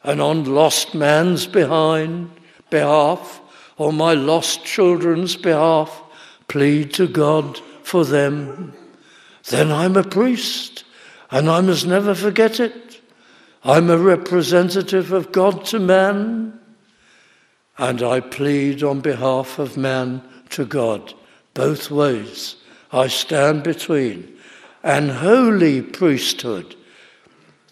and 0.05 0.21
on 0.21 0.45
lost 0.45 0.95
man's 0.95 1.49
behind, 1.49 2.31
behalf 2.71 3.41
or 3.77 3.93
my 3.93 4.15
lost 4.15 4.65
children's 4.65 5.35
behalf 5.35 6.01
plead 6.47 6.95
to 6.95 7.09
God 7.09 7.59
for 7.83 8.05
them? 8.05 8.73
Then 9.49 9.73
I'm 9.73 9.97
a 9.97 10.05
priest 10.05 10.85
and 11.33 11.51
I 11.51 11.61
must 11.61 11.87
never 11.87 12.15
forget 12.15 12.61
it. 12.61 13.01
I'm 13.65 13.91
a 13.91 13.99
representative 13.99 15.11
of 15.11 15.33
God 15.33 15.65
to 15.67 15.81
man 15.81 16.61
and 17.79 18.01
I 18.01 18.21
plead 18.21 18.85
on 18.85 19.01
behalf 19.01 19.59
of 19.59 19.77
man 19.77 20.23
to 20.51 20.65
God. 20.65 21.15
Both 21.55 21.91
ways. 21.91 22.57
I 22.93 23.09
stand 23.09 23.63
between. 23.63 24.37
An 24.83 25.09
holy 25.09 25.83
priesthood. 25.83 26.77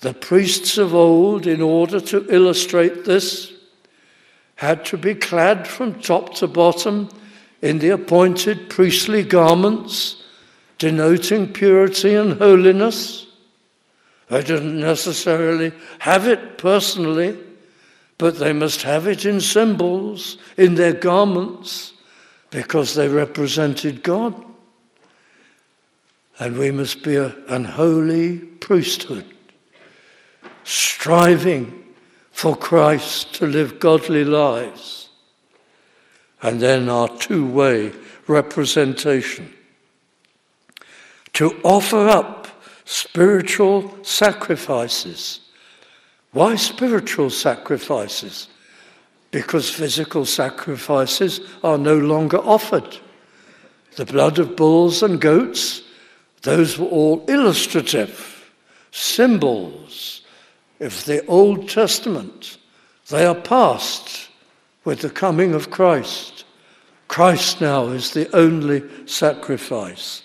The 0.01 0.15
priests 0.15 0.79
of 0.79 0.95
old, 0.95 1.47
in 1.47 1.61
order 1.61 2.01
to 2.01 2.27
illustrate 2.33 3.05
this, 3.05 3.53
had 4.57 4.85
to 4.87 4.99
be 4.99 5.15
clad 5.15 5.67
from 5.67 6.01
top 6.01 6.35
to 6.35 6.47
bottom 6.47 7.09
in 7.63 7.79
the 7.79 7.91
appointed 7.91 8.69
priestly 8.69 9.23
garments 9.23 10.25
denoting 10.79 11.53
purity 11.53 12.15
and 12.15 12.35
holiness. 12.35 13.27
They 14.29 14.43
didn't 14.43 14.81
necessarily 14.81 15.73
have 15.99 16.27
it 16.27 16.59
personally, 16.59 17.37
but 18.17 18.39
they 18.39 18.53
must 18.53 18.83
have 18.83 19.07
it 19.07 19.25
in 19.25 19.41
symbols, 19.41 20.39
in 20.57 20.75
their 20.77 20.93
garments, 20.93 21.93
because 22.51 22.95
they 22.95 23.09
represented 23.09 24.03
God. 24.03 24.45
And 26.39 26.57
we 26.57 26.71
must 26.71 27.03
be 27.03 27.17
a, 27.17 27.35
an 27.49 27.65
holy 27.65 28.39
priesthood, 28.39 29.27
striving 30.65 31.85
for 32.31 32.57
Christ 32.57 33.35
to 33.35 33.47
live 33.47 33.81
godly 33.81 34.25
lives. 34.25 35.09
And 36.41 36.61
then 36.61 36.89
our 36.89 37.09
two 37.19 37.47
way 37.47 37.93
representation 38.29 39.53
to 41.33 41.61
offer 41.65 42.09
up 42.09 42.47
spiritual 42.85 43.93
sacrifices. 44.03 45.41
Why 46.33 46.57
spiritual 46.57 47.31
sacrifices? 47.31 48.49
Because 49.31 49.71
physical 49.71 50.25
sacrifices 50.25 51.41
are 51.63 51.79
no 51.79 51.97
longer 51.97 52.39
offered. 52.39 52.99
The 53.97 54.07
blood 54.07 54.39
of 54.39 54.57
bulls 54.57 55.03
and 55.03 55.21
goats, 55.21 55.83
those 56.43 56.79
were 56.79 56.87
all 56.87 57.25
illustrative, 57.29 58.51
symbols 58.91 60.23
of 60.81 61.05
the 61.05 61.25
Old 61.27 61.69
Testament, 61.69 62.59
they 63.09 63.27
are 63.27 63.35
past 63.35 64.29
with 64.85 65.01
the 65.01 65.11
coming 65.11 65.55
of 65.55 65.71
Christ. 65.71 66.45
Christ 67.09 67.61
now 67.61 67.89
is 67.89 68.13
the 68.13 68.35
only 68.37 68.83
sacrifice. 69.07 70.23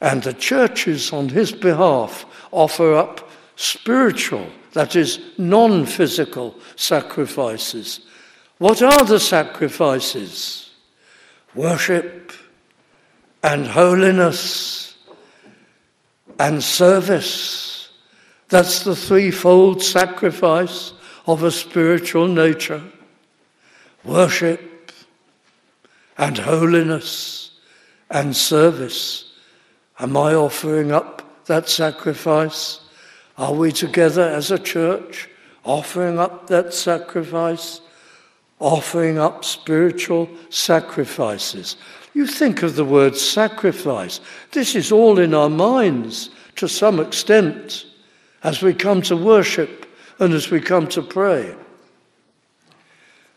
And 0.00 0.22
the 0.22 0.34
churches 0.34 1.12
on 1.12 1.28
his 1.28 1.52
behalf 1.52 2.24
offer 2.52 2.94
up 2.94 3.28
spiritual, 3.56 4.46
that 4.72 4.96
is, 4.96 5.18
non 5.36 5.86
physical 5.86 6.54
sacrifices. 6.76 8.00
What 8.60 8.82
are 8.82 9.06
the 9.06 9.18
sacrifices? 9.18 10.68
Worship 11.54 12.34
and 13.42 13.66
holiness 13.66 14.98
and 16.38 16.62
service 16.62 17.88
that's 18.50 18.84
the 18.84 18.94
threefold 18.94 19.82
sacrifice 19.82 20.92
of 21.26 21.42
a 21.42 21.50
spiritual 21.50 22.28
nature 22.28 22.82
worship 24.04 24.92
and 26.18 26.36
holiness 26.36 27.52
and 28.10 28.36
service. 28.36 29.32
Am 29.98 30.14
I 30.18 30.34
offering 30.34 30.92
up 30.92 31.46
that 31.46 31.70
sacrifice? 31.70 32.80
Are 33.38 33.54
we 33.54 33.72
together 33.72 34.28
as 34.28 34.50
a 34.50 34.58
church 34.58 35.30
offering 35.64 36.18
up 36.18 36.48
that 36.48 36.74
sacrifice? 36.74 37.80
Offering 38.60 39.18
up 39.18 39.44
spiritual 39.44 40.28
sacrifices. 40.50 41.76
You 42.14 42.26
think 42.26 42.62
of 42.62 42.76
the 42.76 42.84
word 42.84 43.16
sacrifice. 43.16 44.20
This 44.52 44.76
is 44.76 44.92
all 44.92 45.18
in 45.18 45.34
our 45.34 45.50
minds 45.50 46.30
to 46.56 46.68
some 46.68 47.00
extent 47.00 47.86
as 48.42 48.62
we 48.62 48.74
come 48.74 49.02
to 49.02 49.16
worship 49.16 49.86
and 50.18 50.32
as 50.34 50.50
we 50.50 50.60
come 50.60 50.86
to 50.88 51.02
pray. 51.02 51.54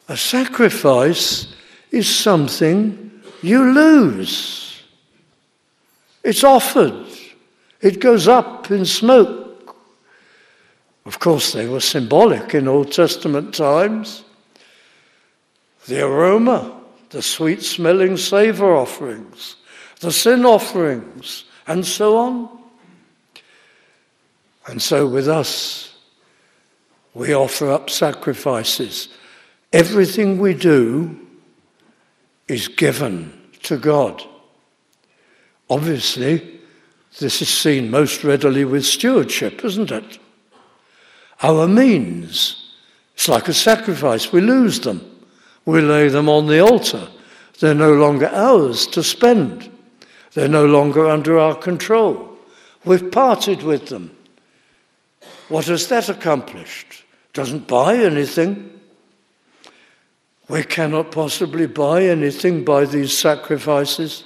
A 0.09 0.17
sacrifice 0.17 1.55
is 1.91 2.13
something 2.13 3.11
you 3.41 3.71
lose. 3.71 4.83
It's 6.23 6.43
offered, 6.43 7.07
it 7.81 7.99
goes 7.99 8.27
up 8.27 8.71
in 8.71 8.85
smoke. 8.85 9.75
Of 11.05 11.19
course, 11.19 11.51
they 11.51 11.67
were 11.67 11.81
symbolic 11.81 12.55
in 12.55 12.67
Old 12.67 12.91
Testament 12.91 13.53
times. 13.53 14.23
The 15.87 16.05
aroma, 16.05 16.79
the 17.09 17.21
sweet 17.21 17.61
smelling 17.61 18.17
savour 18.17 18.75
offerings, 18.75 19.57
the 19.99 20.11
sin 20.11 20.45
offerings, 20.45 21.45
and 21.67 21.85
so 21.85 22.17
on. 22.17 22.49
And 24.67 24.81
so 24.81 25.07
with 25.07 25.27
us, 25.27 25.95
we 27.13 27.35
offer 27.35 27.69
up 27.69 27.89
sacrifices. 27.89 29.09
Everything 29.71 30.39
we 30.39 30.53
do 30.53 31.19
is 32.47 32.67
given 32.67 33.33
to 33.63 33.77
God. 33.77 34.23
Obviously, 35.69 36.59
this 37.19 37.41
is 37.41 37.49
seen 37.49 37.91
most 37.91 38.23
readily 38.23 38.65
with 38.65 38.85
stewardship, 38.85 39.63
isn't 39.63 39.91
it? 39.91 40.19
Our 41.41 41.67
means, 41.67 42.73
it's 43.15 43.27
like 43.27 43.47
a 43.47 43.53
sacrifice. 43.53 44.31
We 44.31 44.41
lose 44.41 44.79
them. 44.79 45.12
We 45.65 45.81
lay 45.81 46.09
them 46.09 46.29
on 46.29 46.47
the 46.47 46.59
altar. 46.59 47.07
They're 47.59 47.73
no 47.73 47.93
longer 47.93 48.27
ours 48.27 48.87
to 48.87 49.03
spend. 49.03 49.69
They're 50.33 50.47
no 50.47 50.65
longer 50.65 51.07
under 51.09 51.39
our 51.39 51.55
control. 51.55 52.37
We've 52.85 53.11
parted 53.11 53.63
with 53.63 53.87
them. 53.87 54.15
What 55.47 55.65
has 55.65 55.87
that 55.87 56.09
accomplished? 56.09 57.03
Doesn't 57.33 57.67
buy 57.67 57.97
anything. 57.97 58.79
We 60.49 60.63
cannot 60.63 61.11
possibly 61.11 61.67
buy 61.67 62.03
anything 62.03 62.65
by 62.65 62.85
these 62.85 63.17
sacrifices. 63.17 64.23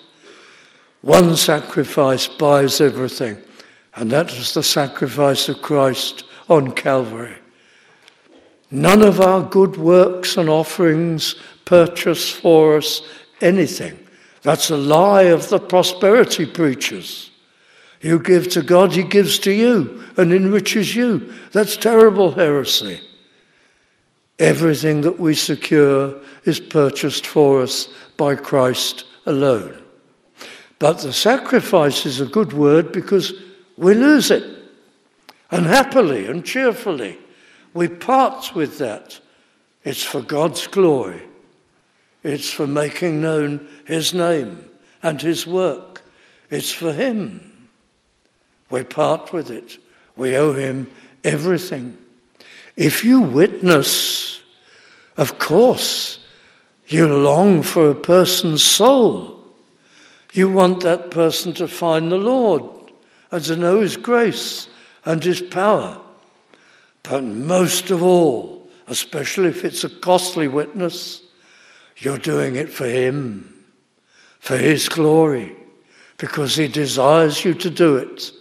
One 1.02 1.36
sacrifice 1.36 2.28
buys 2.28 2.82
everything, 2.82 3.38
and 3.95 4.10
that 4.12 4.34
is 4.34 4.54
the 4.54 4.63
sacrifice 4.63 5.47
of 5.47 5.62
Christ 5.62 6.23
on 6.50 6.71
Calvary. 6.71 7.36
None 8.69 9.01
of 9.01 9.21
our 9.21 9.41
good 9.41 9.77
works 9.77 10.38
and 10.38 10.49
offerings 10.49 11.36
purchase 11.65 12.30
for 12.30 12.77
us 12.77 13.01
anything. 13.41 13.97
That's 14.41 14.69
a 14.69 14.77
lie 14.77 15.23
of 15.23 15.49
the 15.49 15.60
prosperity 15.60 16.45
preachers. 16.45 17.32
You 18.01 18.19
give 18.19 18.49
to 18.49 18.62
God, 18.62 18.93
He 18.93 19.03
gives 19.03 19.39
to 19.39 19.51
you 19.51 20.03
and 20.17 20.32
enriches 20.32 20.95
you. 20.95 21.34
That's 21.51 21.77
terrible 21.77 22.32
heresy. 22.32 23.01
Everything 24.39 25.01
that 25.01 25.19
we 25.19 25.34
secure 25.34 26.15
is 26.45 26.60
purchased 26.60 27.25
for 27.25 27.62
us 27.62 27.89
by 28.17 28.36
Christ 28.36 29.06
alone. 29.25 29.82
But 30.80 30.99
the 30.99 31.13
sacrifice 31.13 32.06
is 32.06 32.21
a 32.21 32.25
good 32.25 32.53
word 32.53 32.91
because 32.91 33.34
we 33.77 33.95
lose 33.95 34.30
it. 34.30 34.43
And 35.49 35.65
happily 35.65 36.27
and 36.27 36.45
cheerfully, 36.45 37.17
we 37.73 37.88
part 37.88 38.56
with 38.56 38.77
that. 38.80 39.19
It's 39.84 40.03
for 40.03 40.21
God's 40.21 40.67
glory, 40.67 41.21
it's 42.23 42.51
for 42.51 42.67
making 42.67 43.21
known 43.21 43.67
His 43.86 44.13
name 44.13 44.69
and 45.01 45.21
His 45.21 45.47
work, 45.47 46.01
it's 46.49 46.71
for 46.71 46.91
Him. 46.91 47.47
We 48.69 48.84
part 48.84 49.32
with 49.32 49.49
it. 49.49 49.77
We 50.15 50.36
owe 50.36 50.53
him 50.53 50.89
everything. 51.23 51.97
If 52.75 53.03
you 53.03 53.21
witness, 53.21 54.41
of 55.15 55.39
course, 55.39 56.19
you 56.88 57.08
long 57.08 57.63
for 57.63 57.89
a 57.89 57.95
person's 57.95 58.63
soul. 58.63 59.39
You 60.34 60.51
want 60.51 60.82
that 60.84 61.12
person 61.12 61.53
to 61.53 61.67
find 61.67 62.12
the 62.12 62.17
Lord 62.17 62.63
and 63.32 63.43
to 63.45 63.56
know 63.56 63.82
his 63.82 63.97
grace 63.97 64.67
and 65.06 65.23
his 65.23 65.41
power. 65.41 65.99
But 67.10 67.24
most 67.24 67.91
of 67.91 68.04
all, 68.04 68.67
especially 68.88 69.50
if 69.50 69.63
it's 69.63 69.84
a 69.84 69.89
costly 69.89 70.48
witness, 70.48 71.22
you're 71.98 72.17
doing 72.17 72.56
it 72.56 72.70
for 72.70 72.88
him, 72.88 73.65
for 74.39 74.58
his 74.58 74.89
glory, 74.89 75.56
because 76.17 76.56
he 76.56 76.67
desires 76.67 77.43
you 77.43 77.54
to 77.56 77.70
do 77.70 77.98
it 77.98 78.32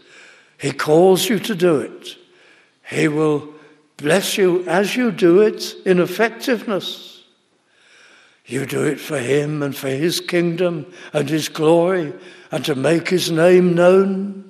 he 0.58 0.72
calls 0.72 1.28
you 1.28 1.38
to 1.40 1.54
do 1.54 1.78
it. 1.80 2.16
He 2.88 3.08
will 3.08 3.48
bless 3.96 4.38
you 4.38 4.66
as 4.66 4.96
you 4.96 5.10
do 5.10 5.40
it 5.40 5.74
in 5.84 6.00
effectiveness. 6.00 7.24
You 8.46 8.64
do 8.64 8.84
it 8.84 9.00
for 9.00 9.18
Him 9.18 9.62
and 9.62 9.76
for 9.76 9.88
His 9.88 10.20
kingdom 10.20 10.92
and 11.12 11.28
His 11.28 11.48
glory 11.48 12.14
and 12.52 12.64
to 12.64 12.74
make 12.74 13.08
His 13.08 13.30
name 13.30 13.74
known. 13.74 14.45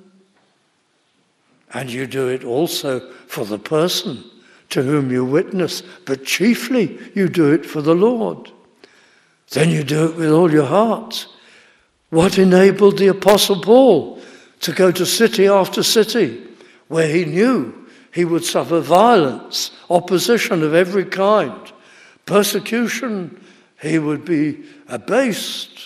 And 1.73 1.91
you 1.91 2.07
do 2.07 2.29
it 2.29 2.43
also 2.43 2.99
for 3.27 3.45
the 3.45 3.59
person 3.59 4.23
to 4.69 4.81
whom 4.81 5.11
you 5.11 5.23
witness, 5.23 5.81
but 6.05 6.25
chiefly 6.25 6.99
you 7.13 7.29
do 7.29 7.51
it 7.53 7.65
for 7.65 7.81
the 7.81 7.95
Lord. 7.95 8.51
Then 9.51 9.69
you 9.69 9.83
do 9.83 10.09
it 10.09 10.15
with 10.15 10.31
all 10.31 10.51
your 10.51 10.65
heart. 10.65 11.27
What 12.09 12.37
enabled 12.37 12.97
the 12.97 13.07
Apostle 13.07 13.61
Paul 13.61 14.21
to 14.61 14.71
go 14.71 14.91
to 14.91 15.05
city 15.05 15.47
after 15.47 15.83
city 15.83 16.43
where 16.87 17.07
he 17.07 17.25
knew 17.25 17.87
he 18.13 18.25
would 18.25 18.43
suffer 18.43 18.79
violence, 18.79 19.71
opposition 19.89 20.63
of 20.63 20.73
every 20.73 21.05
kind. 21.05 21.71
persecution, 22.25 23.39
he 23.81 23.99
would 23.99 24.25
be 24.25 24.63
abased 24.87 25.79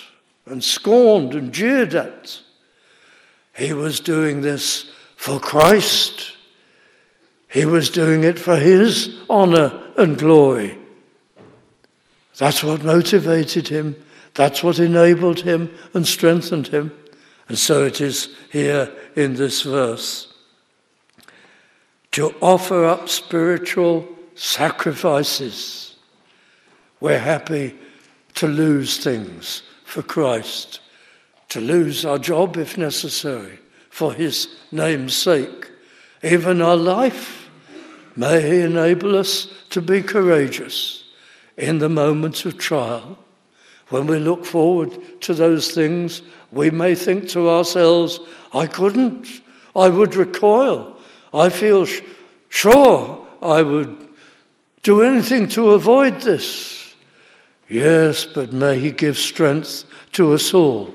and 0.45 0.63
scorned 0.63 1.35
and 1.35 1.53
jeered 1.53 1.93
at. 1.93 2.39
He 3.55 3.73
was 3.73 3.99
doing 3.99 4.41
this 4.41 4.91
for 5.21 5.39
Christ. 5.39 6.35
He 7.47 7.63
was 7.63 7.91
doing 7.91 8.23
it 8.23 8.39
for 8.39 8.55
his 8.55 9.19
honor 9.29 9.79
and 9.95 10.17
glory. 10.17 10.79
That's 12.39 12.63
what 12.63 12.83
motivated 12.83 13.67
him. 13.67 13.95
That's 14.33 14.63
what 14.63 14.79
enabled 14.79 15.41
him 15.41 15.69
and 15.93 16.07
strengthened 16.07 16.69
him. 16.69 16.91
And 17.47 17.59
so 17.59 17.85
it 17.85 18.01
is 18.01 18.35
here 18.51 18.91
in 19.15 19.35
this 19.35 19.61
verse. 19.61 20.33
To 22.13 22.33
offer 22.41 22.83
up 22.83 23.07
spiritual 23.07 24.07
sacrifices. 24.33 25.97
We're 26.99 27.19
happy 27.19 27.77
to 28.33 28.47
lose 28.47 28.97
things 28.97 29.61
for 29.83 30.01
Christ, 30.01 30.79
to 31.49 31.61
lose 31.61 32.05
our 32.05 32.17
job 32.17 32.57
if 32.57 32.75
necessary, 32.75 33.59
for 34.01 34.13
his 34.13 34.47
name's 34.71 35.15
sake. 35.15 35.69
Even 36.23 36.59
our 36.59 36.75
life, 36.75 37.51
may 38.15 38.41
he 38.41 38.61
enable 38.61 39.15
us 39.15 39.47
to 39.69 39.79
be 39.79 40.01
courageous 40.01 41.03
in 41.55 41.77
the 41.77 41.87
moments 41.87 42.43
of 42.43 42.57
trial. 42.57 43.15
When 43.89 44.07
we 44.07 44.17
look 44.17 44.43
forward 44.43 45.21
to 45.21 45.35
those 45.35 45.75
things, 45.75 46.23
we 46.51 46.71
may 46.71 46.95
think 46.95 47.29
to 47.29 47.47
ourselves, 47.47 48.19
I 48.55 48.65
couldn't, 48.65 49.27
I 49.75 49.89
would 49.89 50.15
recoil. 50.15 50.97
I 51.31 51.49
feel 51.49 51.85
sh- 51.85 52.01
sure 52.49 53.23
I 53.39 53.61
would 53.61 53.95
do 54.81 55.03
anything 55.03 55.47
to 55.49 55.73
avoid 55.73 56.21
this. 56.21 56.95
Yes, 57.69 58.25
but 58.25 58.51
may 58.51 58.79
He 58.79 58.89
give 58.89 59.19
strength 59.19 59.85
to 60.13 60.33
us 60.33 60.55
all 60.55 60.91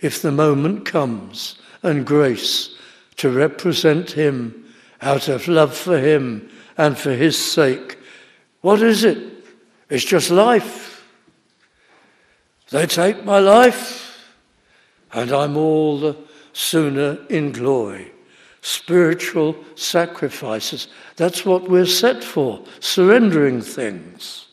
if 0.00 0.22
the 0.22 0.30
moment 0.30 0.84
comes 0.84 1.56
and 1.84 2.04
grace 2.04 2.74
to 3.16 3.30
represent 3.30 4.10
Him 4.10 4.64
out 5.00 5.28
of 5.28 5.46
love 5.46 5.76
for 5.76 5.98
Him 5.98 6.50
and 6.76 6.98
for 6.98 7.12
His 7.12 7.38
sake. 7.38 7.98
What 8.62 8.82
is 8.82 9.04
it? 9.04 9.18
It's 9.88 10.04
just 10.04 10.30
life. 10.30 11.04
They 12.70 12.86
take 12.86 13.24
my 13.24 13.38
life, 13.38 14.32
and 15.12 15.30
I'm 15.30 15.56
all 15.56 16.00
the 16.00 16.16
sooner 16.52 17.18
in 17.28 17.52
glory. 17.52 18.10
Spiritual 18.62 19.56
sacrifices. 19.74 20.88
That's 21.16 21.44
what 21.44 21.68
we're 21.68 21.86
set 21.86 22.24
for, 22.24 22.64
surrendering 22.80 23.60
things 23.60 24.46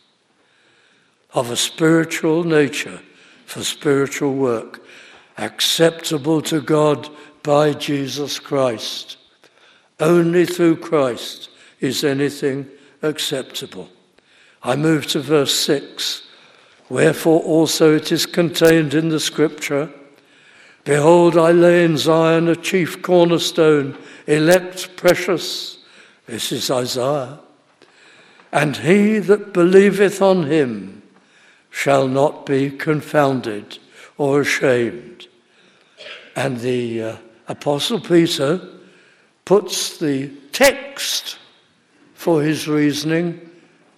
of 1.33 1.49
a 1.49 1.55
spiritual 1.55 2.43
nature 2.43 2.99
for 3.45 3.63
spiritual 3.63 4.33
work, 4.33 4.80
acceptable 5.41 6.41
to 6.43 6.61
God 6.61 7.09
by 7.43 7.73
Jesus 7.73 8.39
Christ. 8.39 9.17
Only 9.99 10.45
through 10.45 10.77
Christ 10.77 11.49
is 11.79 12.03
anything 12.03 12.67
acceptable. 13.01 13.89
I 14.63 14.75
move 14.75 15.07
to 15.07 15.19
verse 15.19 15.53
6. 15.53 16.27
Wherefore 16.89 17.41
also 17.41 17.95
it 17.95 18.11
is 18.11 18.25
contained 18.25 18.93
in 18.93 19.09
the 19.09 19.19
scripture 19.19 19.91
Behold, 20.83 21.37
I 21.37 21.51
lay 21.51 21.85
in 21.85 21.95
Zion 21.95 22.47
a 22.47 22.55
chief 22.55 23.03
cornerstone, 23.03 23.95
elect, 24.25 24.95
precious. 24.95 25.77
This 26.25 26.51
is 26.51 26.71
Isaiah. 26.71 27.39
And 28.51 28.77
he 28.77 29.19
that 29.19 29.53
believeth 29.53 30.21
on 30.21 30.47
him 30.47 31.03
shall 31.69 32.07
not 32.07 32.47
be 32.47 32.71
confounded 32.71 33.77
or 34.17 34.41
ashamed. 34.41 35.27
And 36.35 36.59
the 36.59 37.03
uh, 37.03 37.17
Apostle 37.47 37.99
Peter 37.99 38.61
puts 39.45 39.97
the 39.97 40.29
text 40.51 41.37
for 42.13 42.41
his 42.41 42.67
reasoning 42.67 43.49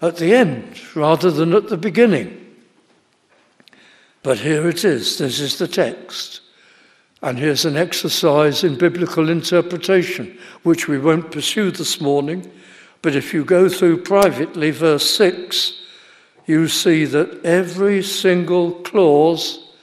at 0.01 0.17
the 0.17 0.33
end 0.33 0.79
rather 0.95 1.29
than 1.29 1.53
at 1.53 1.69
the 1.69 1.77
beginning. 1.77 2.39
But 4.23 4.39
here 4.39 4.67
it 4.69 4.85
is, 4.85 5.17
this 5.17 5.39
is 5.39 5.57
the 5.57 5.67
text. 5.67 6.41
And 7.21 7.37
here's 7.37 7.65
an 7.65 7.77
exercise 7.77 8.63
in 8.63 8.77
biblical 8.77 9.29
interpretation, 9.29 10.37
which 10.63 10.87
we 10.87 10.97
won't 10.97 11.31
pursue 11.31 11.71
this 11.71 12.01
morning. 12.01 12.49
But 13.01 13.15
if 13.15 13.33
you 13.33 13.45
go 13.45 13.69
through 13.69 14.03
privately 14.03 14.71
verse 14.71 15.09
6, 15.15 15.81
you 16.45 16.67
see 16.67 17.05
that 17.05 17.45
every 17.45 18.01
single 18.03 18.71
clause 18.81 19.73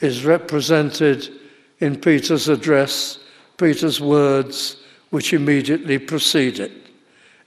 is 0.00 0.24
represented 0.24 1.39
in 1.80 2.00
Peter's 2.00 2.48
address, 2.48 3.18
Peter's 3.56 4.00
words, 4.00 4.76
which 5.10 5.32
immediately 5.32 5.98
precede 5.98 6.60
it. 6.60 6.72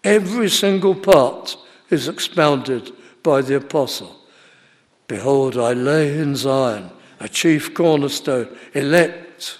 Every 0.03 0.49
single 0.49 0.95
part 0.95 1.55
is 1.89 2.07
expounded 2.07 2.91
by 3.21 3.41
the 3.41 3.55
apostle. 3.55 4.19
Behold, 5.07 5.57
I 5.57 5.73
lay 5.73 6.17
in 6.17 6.35
Zion 6.35 6.89
a 7.19 7.29
chief 7.29 7.73
cornerstone, 7.73 8.49
elect, 8.73 9.59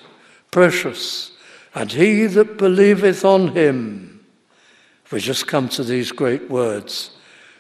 precious, 0.52 1.32
and 1.74 1.92
he 1.92 2.26
that 2.26 2.58
believeth 2.58 3.24
on 3.24 3.50
him, 3.50 4.26
we 5.12 5.20
just 5.20 5.48
come 5.48 5.70
to 5.70 5.84
these 5.84 6.12
great 6.12 6.50
words, 6.50 7.12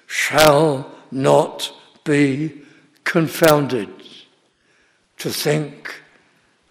shall 0.08 0.91
not 1.12 1.71
be 2.04 2.63
confounded. 3.04 3.89
To 5.19 5.30
think, 5.30 6.02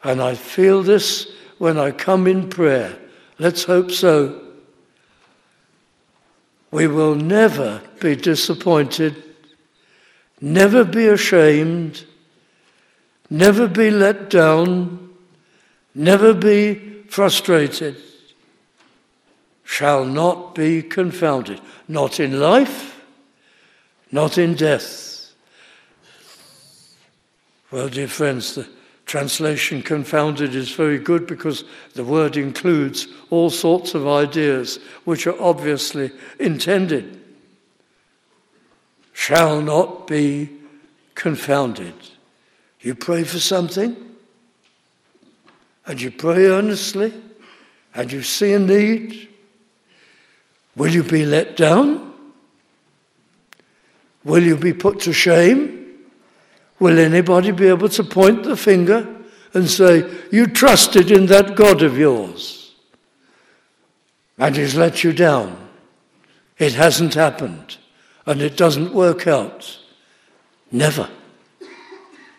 and 0.02 0.20
I 0.20 0.34
feel 0.34 0.82
this 0.82 1.30
when 1.58 1.78
I 1.78 1.90
come 1.90 2.26
in 2.26 2.48
prayer. 2.48 2.98
Let's 3.38 3.64
hope 3.64 3.90
so. 3.90 4.40
We 6.70 6.86
will 6.86 7.14
never 7.14 7.82
be 8.00 8.16
disappointed, 8.16 9.22
never 10.40 10.84
be 10.84 11.06
ashamed, 11.06 12.04
never 13.28 13.68
be 13.68 13.90
let 13.90 14.30
down, 14.30 15.10
never 15.94 16.32
be 16.32 17.02
frustrated, 17.08 17.96
shall 19.64 20.04
not 20.04 20.54
be 20.54 20.82
confounded, 20.82 21.60
not 21.88 22.18
in 22.18 22.40
life 22.40 22.92
not 24.12 24.36
in 24.36 24.54
death. 24.54 25.32
Well, 27.70 27.88
dear 27.88 28.08
friends, 28.08 28.54
the 28.54 28.68
translation 29.12 29.82
confounded 29.82 30.54
is 30.54 30.70
very 30.70 30.98
good 30.98 31.26
because 31.26 31.64
the 31.92 32.02
word 32.02 32.38
includes 32.38 33.08
all 33.28 33.50
sorts 33.50 33.94
of 33.94 34.08
ideas 34.08 34.78
which 35.04 35.26
are 35.26 35.38
obviously 35.38 36.10
intended. 36.38 37.20
Shall 39.12 39.60
not 39.60 40.06
be 40.06 40.48
confounded. 41.14 41.92
You 42.80 42.94
pray 42.94 43.24
for 43.24 43.38
something, 43.38 43.94
and 45.84 46.00
you 46.00 46.10
pray 46.10 46.46
earnestly, 46.46 47.12
and 47.94 48.10
you 48.10 48.22
see 48.22 48.54
a 48.54 48.58
need. 48.58 49.28
Will 50.74 50.90
you 50.90 51.02
be 51.02 51.26
let 51.26 51.58
down? 51.58 52.14
Will 54.24 54.42
you 54.42 54.56
be 54.56 54.72
put 54.72 55.00
to 55.00 55.12
shame? 55.12 55.71
Will 56.82 56.98
anybody 56.98 57.52
be 57.52 57.68
able 57.68 57.88
to 57.90 58.02
point 58.02 58.42
the 58.42 58.56
finger 58.56 59.06
and 59.54 59.70
say, 59.70 60.04
You 60.32 60.48
trusted 60.48 61.12
in 61.12 61.26
that 61.26 61.54
God 61.54 61.80
of 61.80 61.96
yours 61.96 62.74
and 64.36 64.56
he's 64.56 64.74
let 64.74 65.04
you 65.04 65.12
down? 65.12 65.68
It 66.58 66.72
hasn't 66.72 67.14
happened 67.14 67.76
and 68.26 68.42
it 68.42 68.56
doesn't 68.56 68.92
work 68.92 69.28
out. 69.28 69.78
Never. 70.72 71.08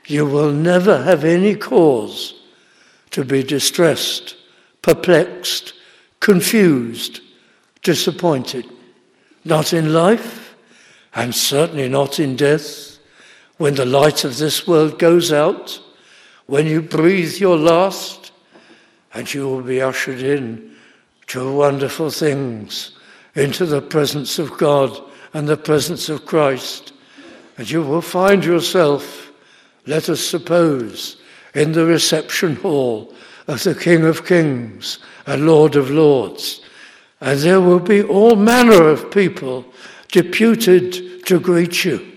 You 0.07 0.25
will 0.25 0.51
never 0.51 1.01
have 1.03 1.23
any 1.23 1.55
cause 1.55 2.33
to 3.11 3.23
be 3.23 3.43
distressed, 3.43 4.35
perplexed, 4.81 5.73
confused, 6.19 7.21
disappointed. 7.81 8.69
Not 9.45 9.71
in 9.71 9.93
life, 9.93 10.57
and 11.15 11.33
certainly 11.33 11.87
not 11.87 12.19
in 12.19 12.35
death. 12.35 12.92
When 13.57 13.75
the 13.75 13.85
light 13.85 14.23
of 14.23 14.37
this 14.37 14.67
world 14.67 14.97
goes 14.97 15.31
out, 15.31 15.79
when 16.47 16.67
you 16.67 16.81
breathe 16.81 17.35
your 17.37 17.57
last, 17.57 18.31
and 19.13 19.31
you 19.31 19.47
will 19.47 19.61
be 19.61 19.81
ushered 19.81 20.21
in 20.21 20.75
to 21.27 21.53
wonderful 21.53 22.09
things, 22.09 22.97
into 23.35 23.65
the 23.65 23.81
presence 23.81 24.39
of 24.39 24.57
God 24.57 24.99
and 25.33 25.47
the 25.47 25.57
presence 25.57 26.09
of 26.09 26.25
Christ. 26.25 26.93
And 27.57 27.69
you 27.69 27.81
will 27.81 28.01
find 28.01 28.43
yourself, 28.43 29.31
let 29.85 30.09
us 30.09 30.21
suppose, 30.21 31.17
in 31.53 31.71
the 31.71 31.85
reception 31.85 32.55
hall 32.57 33.13
of 33.47 33.63
the 33.63 33.75
King 33.75 34.05
of 34.05 34.25
Kings 34.25 34.99
and 35.25 35.45
Lord 35.45 35.75
of 35.75 35.89
Lords. 35.89 36.61
And 37.21 37.39
there 37.39 37.61
will 37.61 37.79
be 37.79 38.03
all 38.03 38.35
manner 38.35 38.89
of 38.89 39.11
people 39.11 39.65
deputed 40.11 41.25
to 41.25 41.39
greet 41.39 41.85
you 41.85 42.12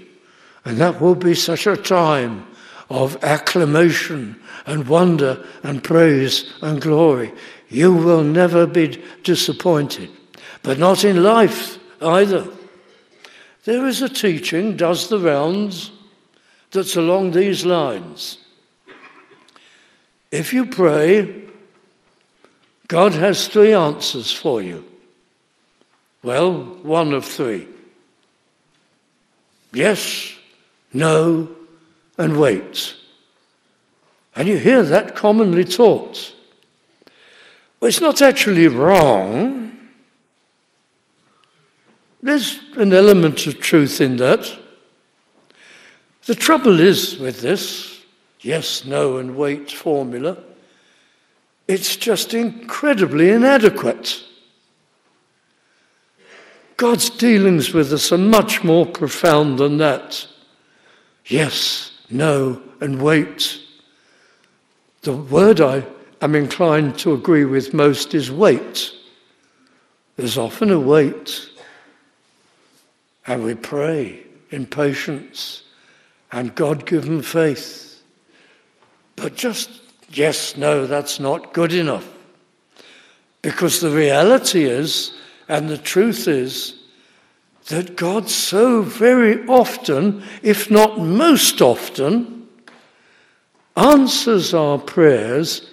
And 0.66 0.78
that 0.78 1.00
will 1.00 1.14
be 1.14 1.34
such 1.34 1.68
a 1.68 1.76
time 1.76 2.44
of 2.90 3.22
acclamation 3.22 4.38
and 4.66 4.88
wonder 4.88 5.46
and 5.62 5.82
praise 5.82 6.52
and 6.60 6.80
glory. 6.80 7.32
You 7.68 7.94
will 7.94 8.24
never 8.24 8.66
be 8.66 9.00
disappointed, 9.22 10.10
but 10.64 10.76
not 10.78 11.04
in 11.04 11.22
life 11.22 11.78
either. 12.02 12.48
There 13.64 13.86
is 13.86 14.02
a 14.02 14.08
teaching, 14.08 14.76
does 14.76 15.08
the 15.08 15.20
rounds, 15.20 15.92
that's 16.72 16.96
along 16.96 17.30
these 17.30 17.64
lines. 17.64 18.38
If 20.32 20.52
you 20.52 20.66
pray, 20.66 21.44
God 22.88 23.12
has 23.12 23.46
three 23.46 23.72
answers 23.72 24.32
for 24.32 24.60
you. 24.60 24.84
Well, 26.24 26.64
one 26.82 27.12
of 27.12 27.24
three 27.24 27.68
yes, 29.72 30.35
no, 30.96 31.48
and 32.18 32.38
wait. 32.38 32.94
And 34.34 34.48
you 34.48 34.58
hear 34.58 34.82
that 34.82 35.14
commonly 35.14 35.64
taught. 35.64 36.34
Well, 37.80 37.88
it's 37.88 38.00
not 38.00 38.22
actually 38.22 38.68
wrong. 38.68 39.78
There's 42.22 42.60
an 42.76 42.92
element 42.92 43.46
of 43.46 43.60
truth 43.60 44.00
in 44.00 44.16
that. 44.16 44.50
The 46.24 46.34
trouble 46.34 46.80
is 46.80 47.18
with 47.18 47.40
this 47.40 47.96
yes, 48.40 48.84
no, 48.84 49.18
and 49.18 49.36
wait 49.36 49.70
formula, 49.72 50.38
it's 51.66 51.96
just 51.96 52.32
incredibly 52.32 53.30
inadequate. 53.30 54.22
God's 56.76 57.10
dealings 57.10 57.72
with 57.72 57.92
us 57.92 58.12
are 58.12 58.18
much 58.18 58.62
more 58.62 58.86
profound 58.86 59.58
than 59.58 59.78
that. 59.78 60.26
Yes, 61.26 61.92
no, 62.08 62.62
and 62.80 63.02
wait. 63.02 63.60
The 65.02 65.12
word 65.12 65.60
I 65.60 65.84
am 66.20 66.34
inclined 66.34 66.98
to 67.00 67.14
agree 67.14 67.44
with 67.44 67.74
most 67.74 68.14
is 68.14 68.30
wait. 68.30 68.92
There's 70.16 70.38
often 70.38 70.70
a 70.70 70.78
wait. 70.78 71.50
And 73.26 73.42
we 73.42 73.54
pray 73.54 74.24
in 74.50 74.66
patience 74.66 75.62
and 76.30 76.54
God 76.54 76.86
given 76.86 77.22
faith. 77.22 78.02
But 79.16 79.34
just 79.34 79.70
yes, 80.10 80.56
no, 80.56 80.86
that's 80.86 81.18
not 81.18 81.52
good 81.52 81.72
enough. 81.72 82.08
Because 83.42 83.80
the 83.80 83.90
reality 83.90 84.64
is, 84.64 85.12
and 85.48 85.68
the 85.68 85.78
truth 85.78 86.28
is, 86.28 86.74
that 87.68 87.96
God 87.96 88.30
so 88.30 88.82
very 88.82 89.44
often, 89.46 90.22
if 90.42 90.70
not 90.70 90.98
most 90.98 91.60
often, 91.60 92.48
answers 93.76 94.54
our 94.54 94.78
prayers 94.78 95.68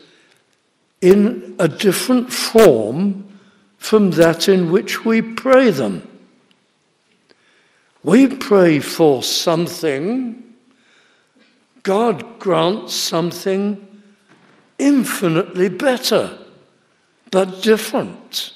in 1.01 1.55
a 1.59 1.67
different 1.67 2.33
form 2.33 3.25
from 3.77 4.11
that 4.11 4.49
in 4.49 4.71
which 4.71 5.05
we 5.05 5.21
pray 5.21 5.69
them. 5.69 6.07
We 8.03 8.27
pray 8.27 8.79
for 8.79 9.21
something, 9.21 10.41
God 11.83 12.39
grants 12.39 12.93
something 12.93 14.01
infinitely 14.79 15.69
better, 15.69 16.37
but 17.29 17.61
different, 17.61 18.53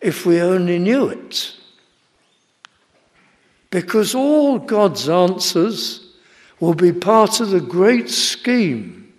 if 0.00 0.26
we 0.26 0.40
only 0.40 0.78
knew 0.78 1.08
it. 1.08 1.54
Because 3.70 4.14
all 4.14 4.58
God's 4.58 5.08
answers 5.08 6.06
will 6.58 6.74
be 6.74 6.92
part 6.92 7.40
of 7.40 7.50
the 7.50 7.60
great 7.60 8.10
scheme 8.10 9.12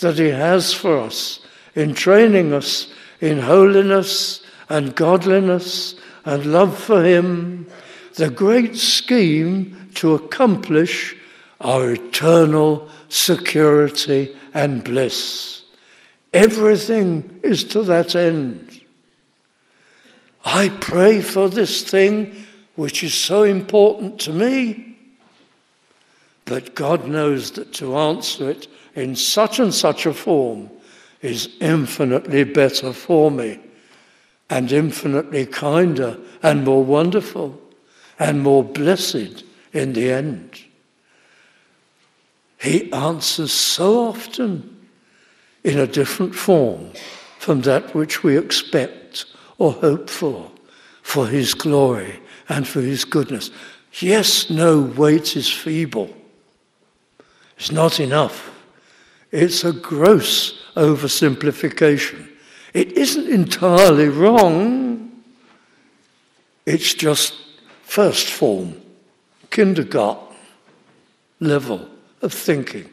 that 0.00 0.18
He 0.18 0.28
has 0.28 0.72
for 0.72 0.98
us 0.98 1.40
in 1.74 1.94
training 1.94 2.52
us 2.52 2.92
in 3.20 3.38
holiness 3.38 4.42
and 4.68 4.94
godliness 4.94 5.94
and 6.24 6.44
love 6.46 6.78
for 6.78 7.02
Him, 7.02 7.66
the 8.14 8.30
great 8.30 8.76
scheme 8.76 9.90
to 9.94 10.14
accomplish 10.14 11.16
our 11.60 11.92
eternal 11.92 12.88
security 13.08 14.36
and 14.52 14.84
bliss. 14.84 15.62
Everything 16.32 17.40
is 17.42 17.64
to 17.64 17.82
that 17.84 18.14
end. 18.14 18.80
I 20.44 20.68
pray 20.68 21.22
for 21.22 21.48
this 21.48 21.82
thing 21.82 22.45
which 22.76 23.02
is 23.02 23.14
so 23.14 23.42
important 23.42 24.20
to 24.20 24.32
me. 24.32 24.96
But 26.44 26.74
God 26.74 27.08
knows 27.08 27.50
that 27.52 27.72
to 27.74 27.96
answer 27.96 28.50
it 28.50 28.68
in 28.94 29.16
such 29.16 29.58
and 29.58 29.74
such 29.74 30.06
a 30.06 30.14
form 30.14 30.70
is 31.22 31.48
infinitely 31.60 32.44
better 32.44 32.92
for 32.92 33.30
me 33.30 33.58
and 34.48 34.70
infinitely 34.70 35.46
kinder 35.46 36.18
and 36.42 36.64
more 36.64 36.84
wonderful 36.84 37.60
and 38.18 38.42
more 38.42 38.62
blessed 38.62 39.42
in 39.72 39.92
the 39.92 40.10
end. 40.10 40.60
He 42.60 42.92
answers 42.92 43.52
so 43.52 44.08
often 44.08 44.88
in 45.64 45.78
a 45.78 45.86
different 45.86 46.34
form 46.34 46.92
from 47.38 47.62
that 47.62 47.94
which 47.94 48.22
we 48.22 48.38
expect 48.38 49.26
or 49.58 49.72
hope 49.72 50.08
for, 50.08 50.50
for 51.02 51.26
His 51.26 51.54
glory 51.54 52.20
and 52.48 52.66
for 52.66 52.80
his 52.80 53.04
goodness. 53.04 53.50
Yes, 54.00 54.50
no, 54.50 54.80
wait 54.80 55.36
is 55.36 55.50
feeble. 55.50 56.14
It's 57.56 57.72
not 57.72 57.98
enough. 58.00 58.50
It's 59.32 59.64
a 59.64 59.72
gross 59.72 60.62
oversimplification. 60.76 62.28
It 62.74 62.92
isn't 62.92 63.28
entirely 63.28 64.08
wrong. 64.08 65.22
It's 66.66 66.94
just 66.94 67.34
first 67.82 68.28
form, 68.28 68.80
kindergarten 69.50 70.36
level 71.40 71.88
of 72.22 72.32
thinking. 72.32 72.90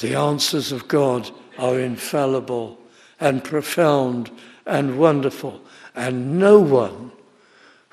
The 0.00 0.14
answers 0.14 0.72
of 0.72 0.88
God 0.88 1.30
are 1.58 1.80
infallible 1.80 2.78
and 3.18 3.42
profound 3.42 4.30
and 4.66 4.98
wonderful, 4.98 5.62
and 5.94 6.38
no 6.38 6.60
one 6.60 7.12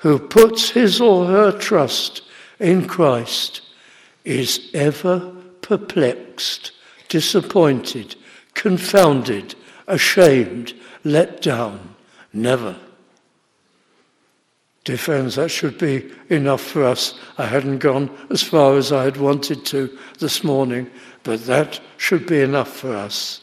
who 0.04 0.18
puts 0.18 0.68
his 0.68 1.00
or 1.00 1.24
her 1.24 1.50
trust 1.50 2.20
in 2.60 2.86
Christ 2.86 3.62
is 4.22 4.68
ever 4.74 5.34
perplexed, 5.62 6.72
disappointed, 7.08 8.14
confounded, 8.52 9.54
ashamed, 9.86 10.74
let 11.04 11.40
down. 11.40 11.94
Never. 12.34 12.76
Dear 14.84 14.98
friends, 14.98 15.36
that 15.36 15.48
should 15.48 15.78
be 15.78 16.12
enough 16.28 16.60
for 16.60 16.84
us. 16.84 17.18
I 17.38 17.46
hadn't 17.46 17.78
gone 17.78 18.10
as 18.28 18.42
far 18.42 18.76
as 18.76 18.92
I 18.92 19.04
had 19.04 19.16
wanted 19.16 19.64
to 19.66 19.88
this 20.18 20.44
morning, 20.44 20.90
but 21.22 21.46
that 21.46 21.80
should 21.96 22.26
be 22.26 22.42
enough 22.42 22.76
for 22.76 22.94
us. 22.94 23.40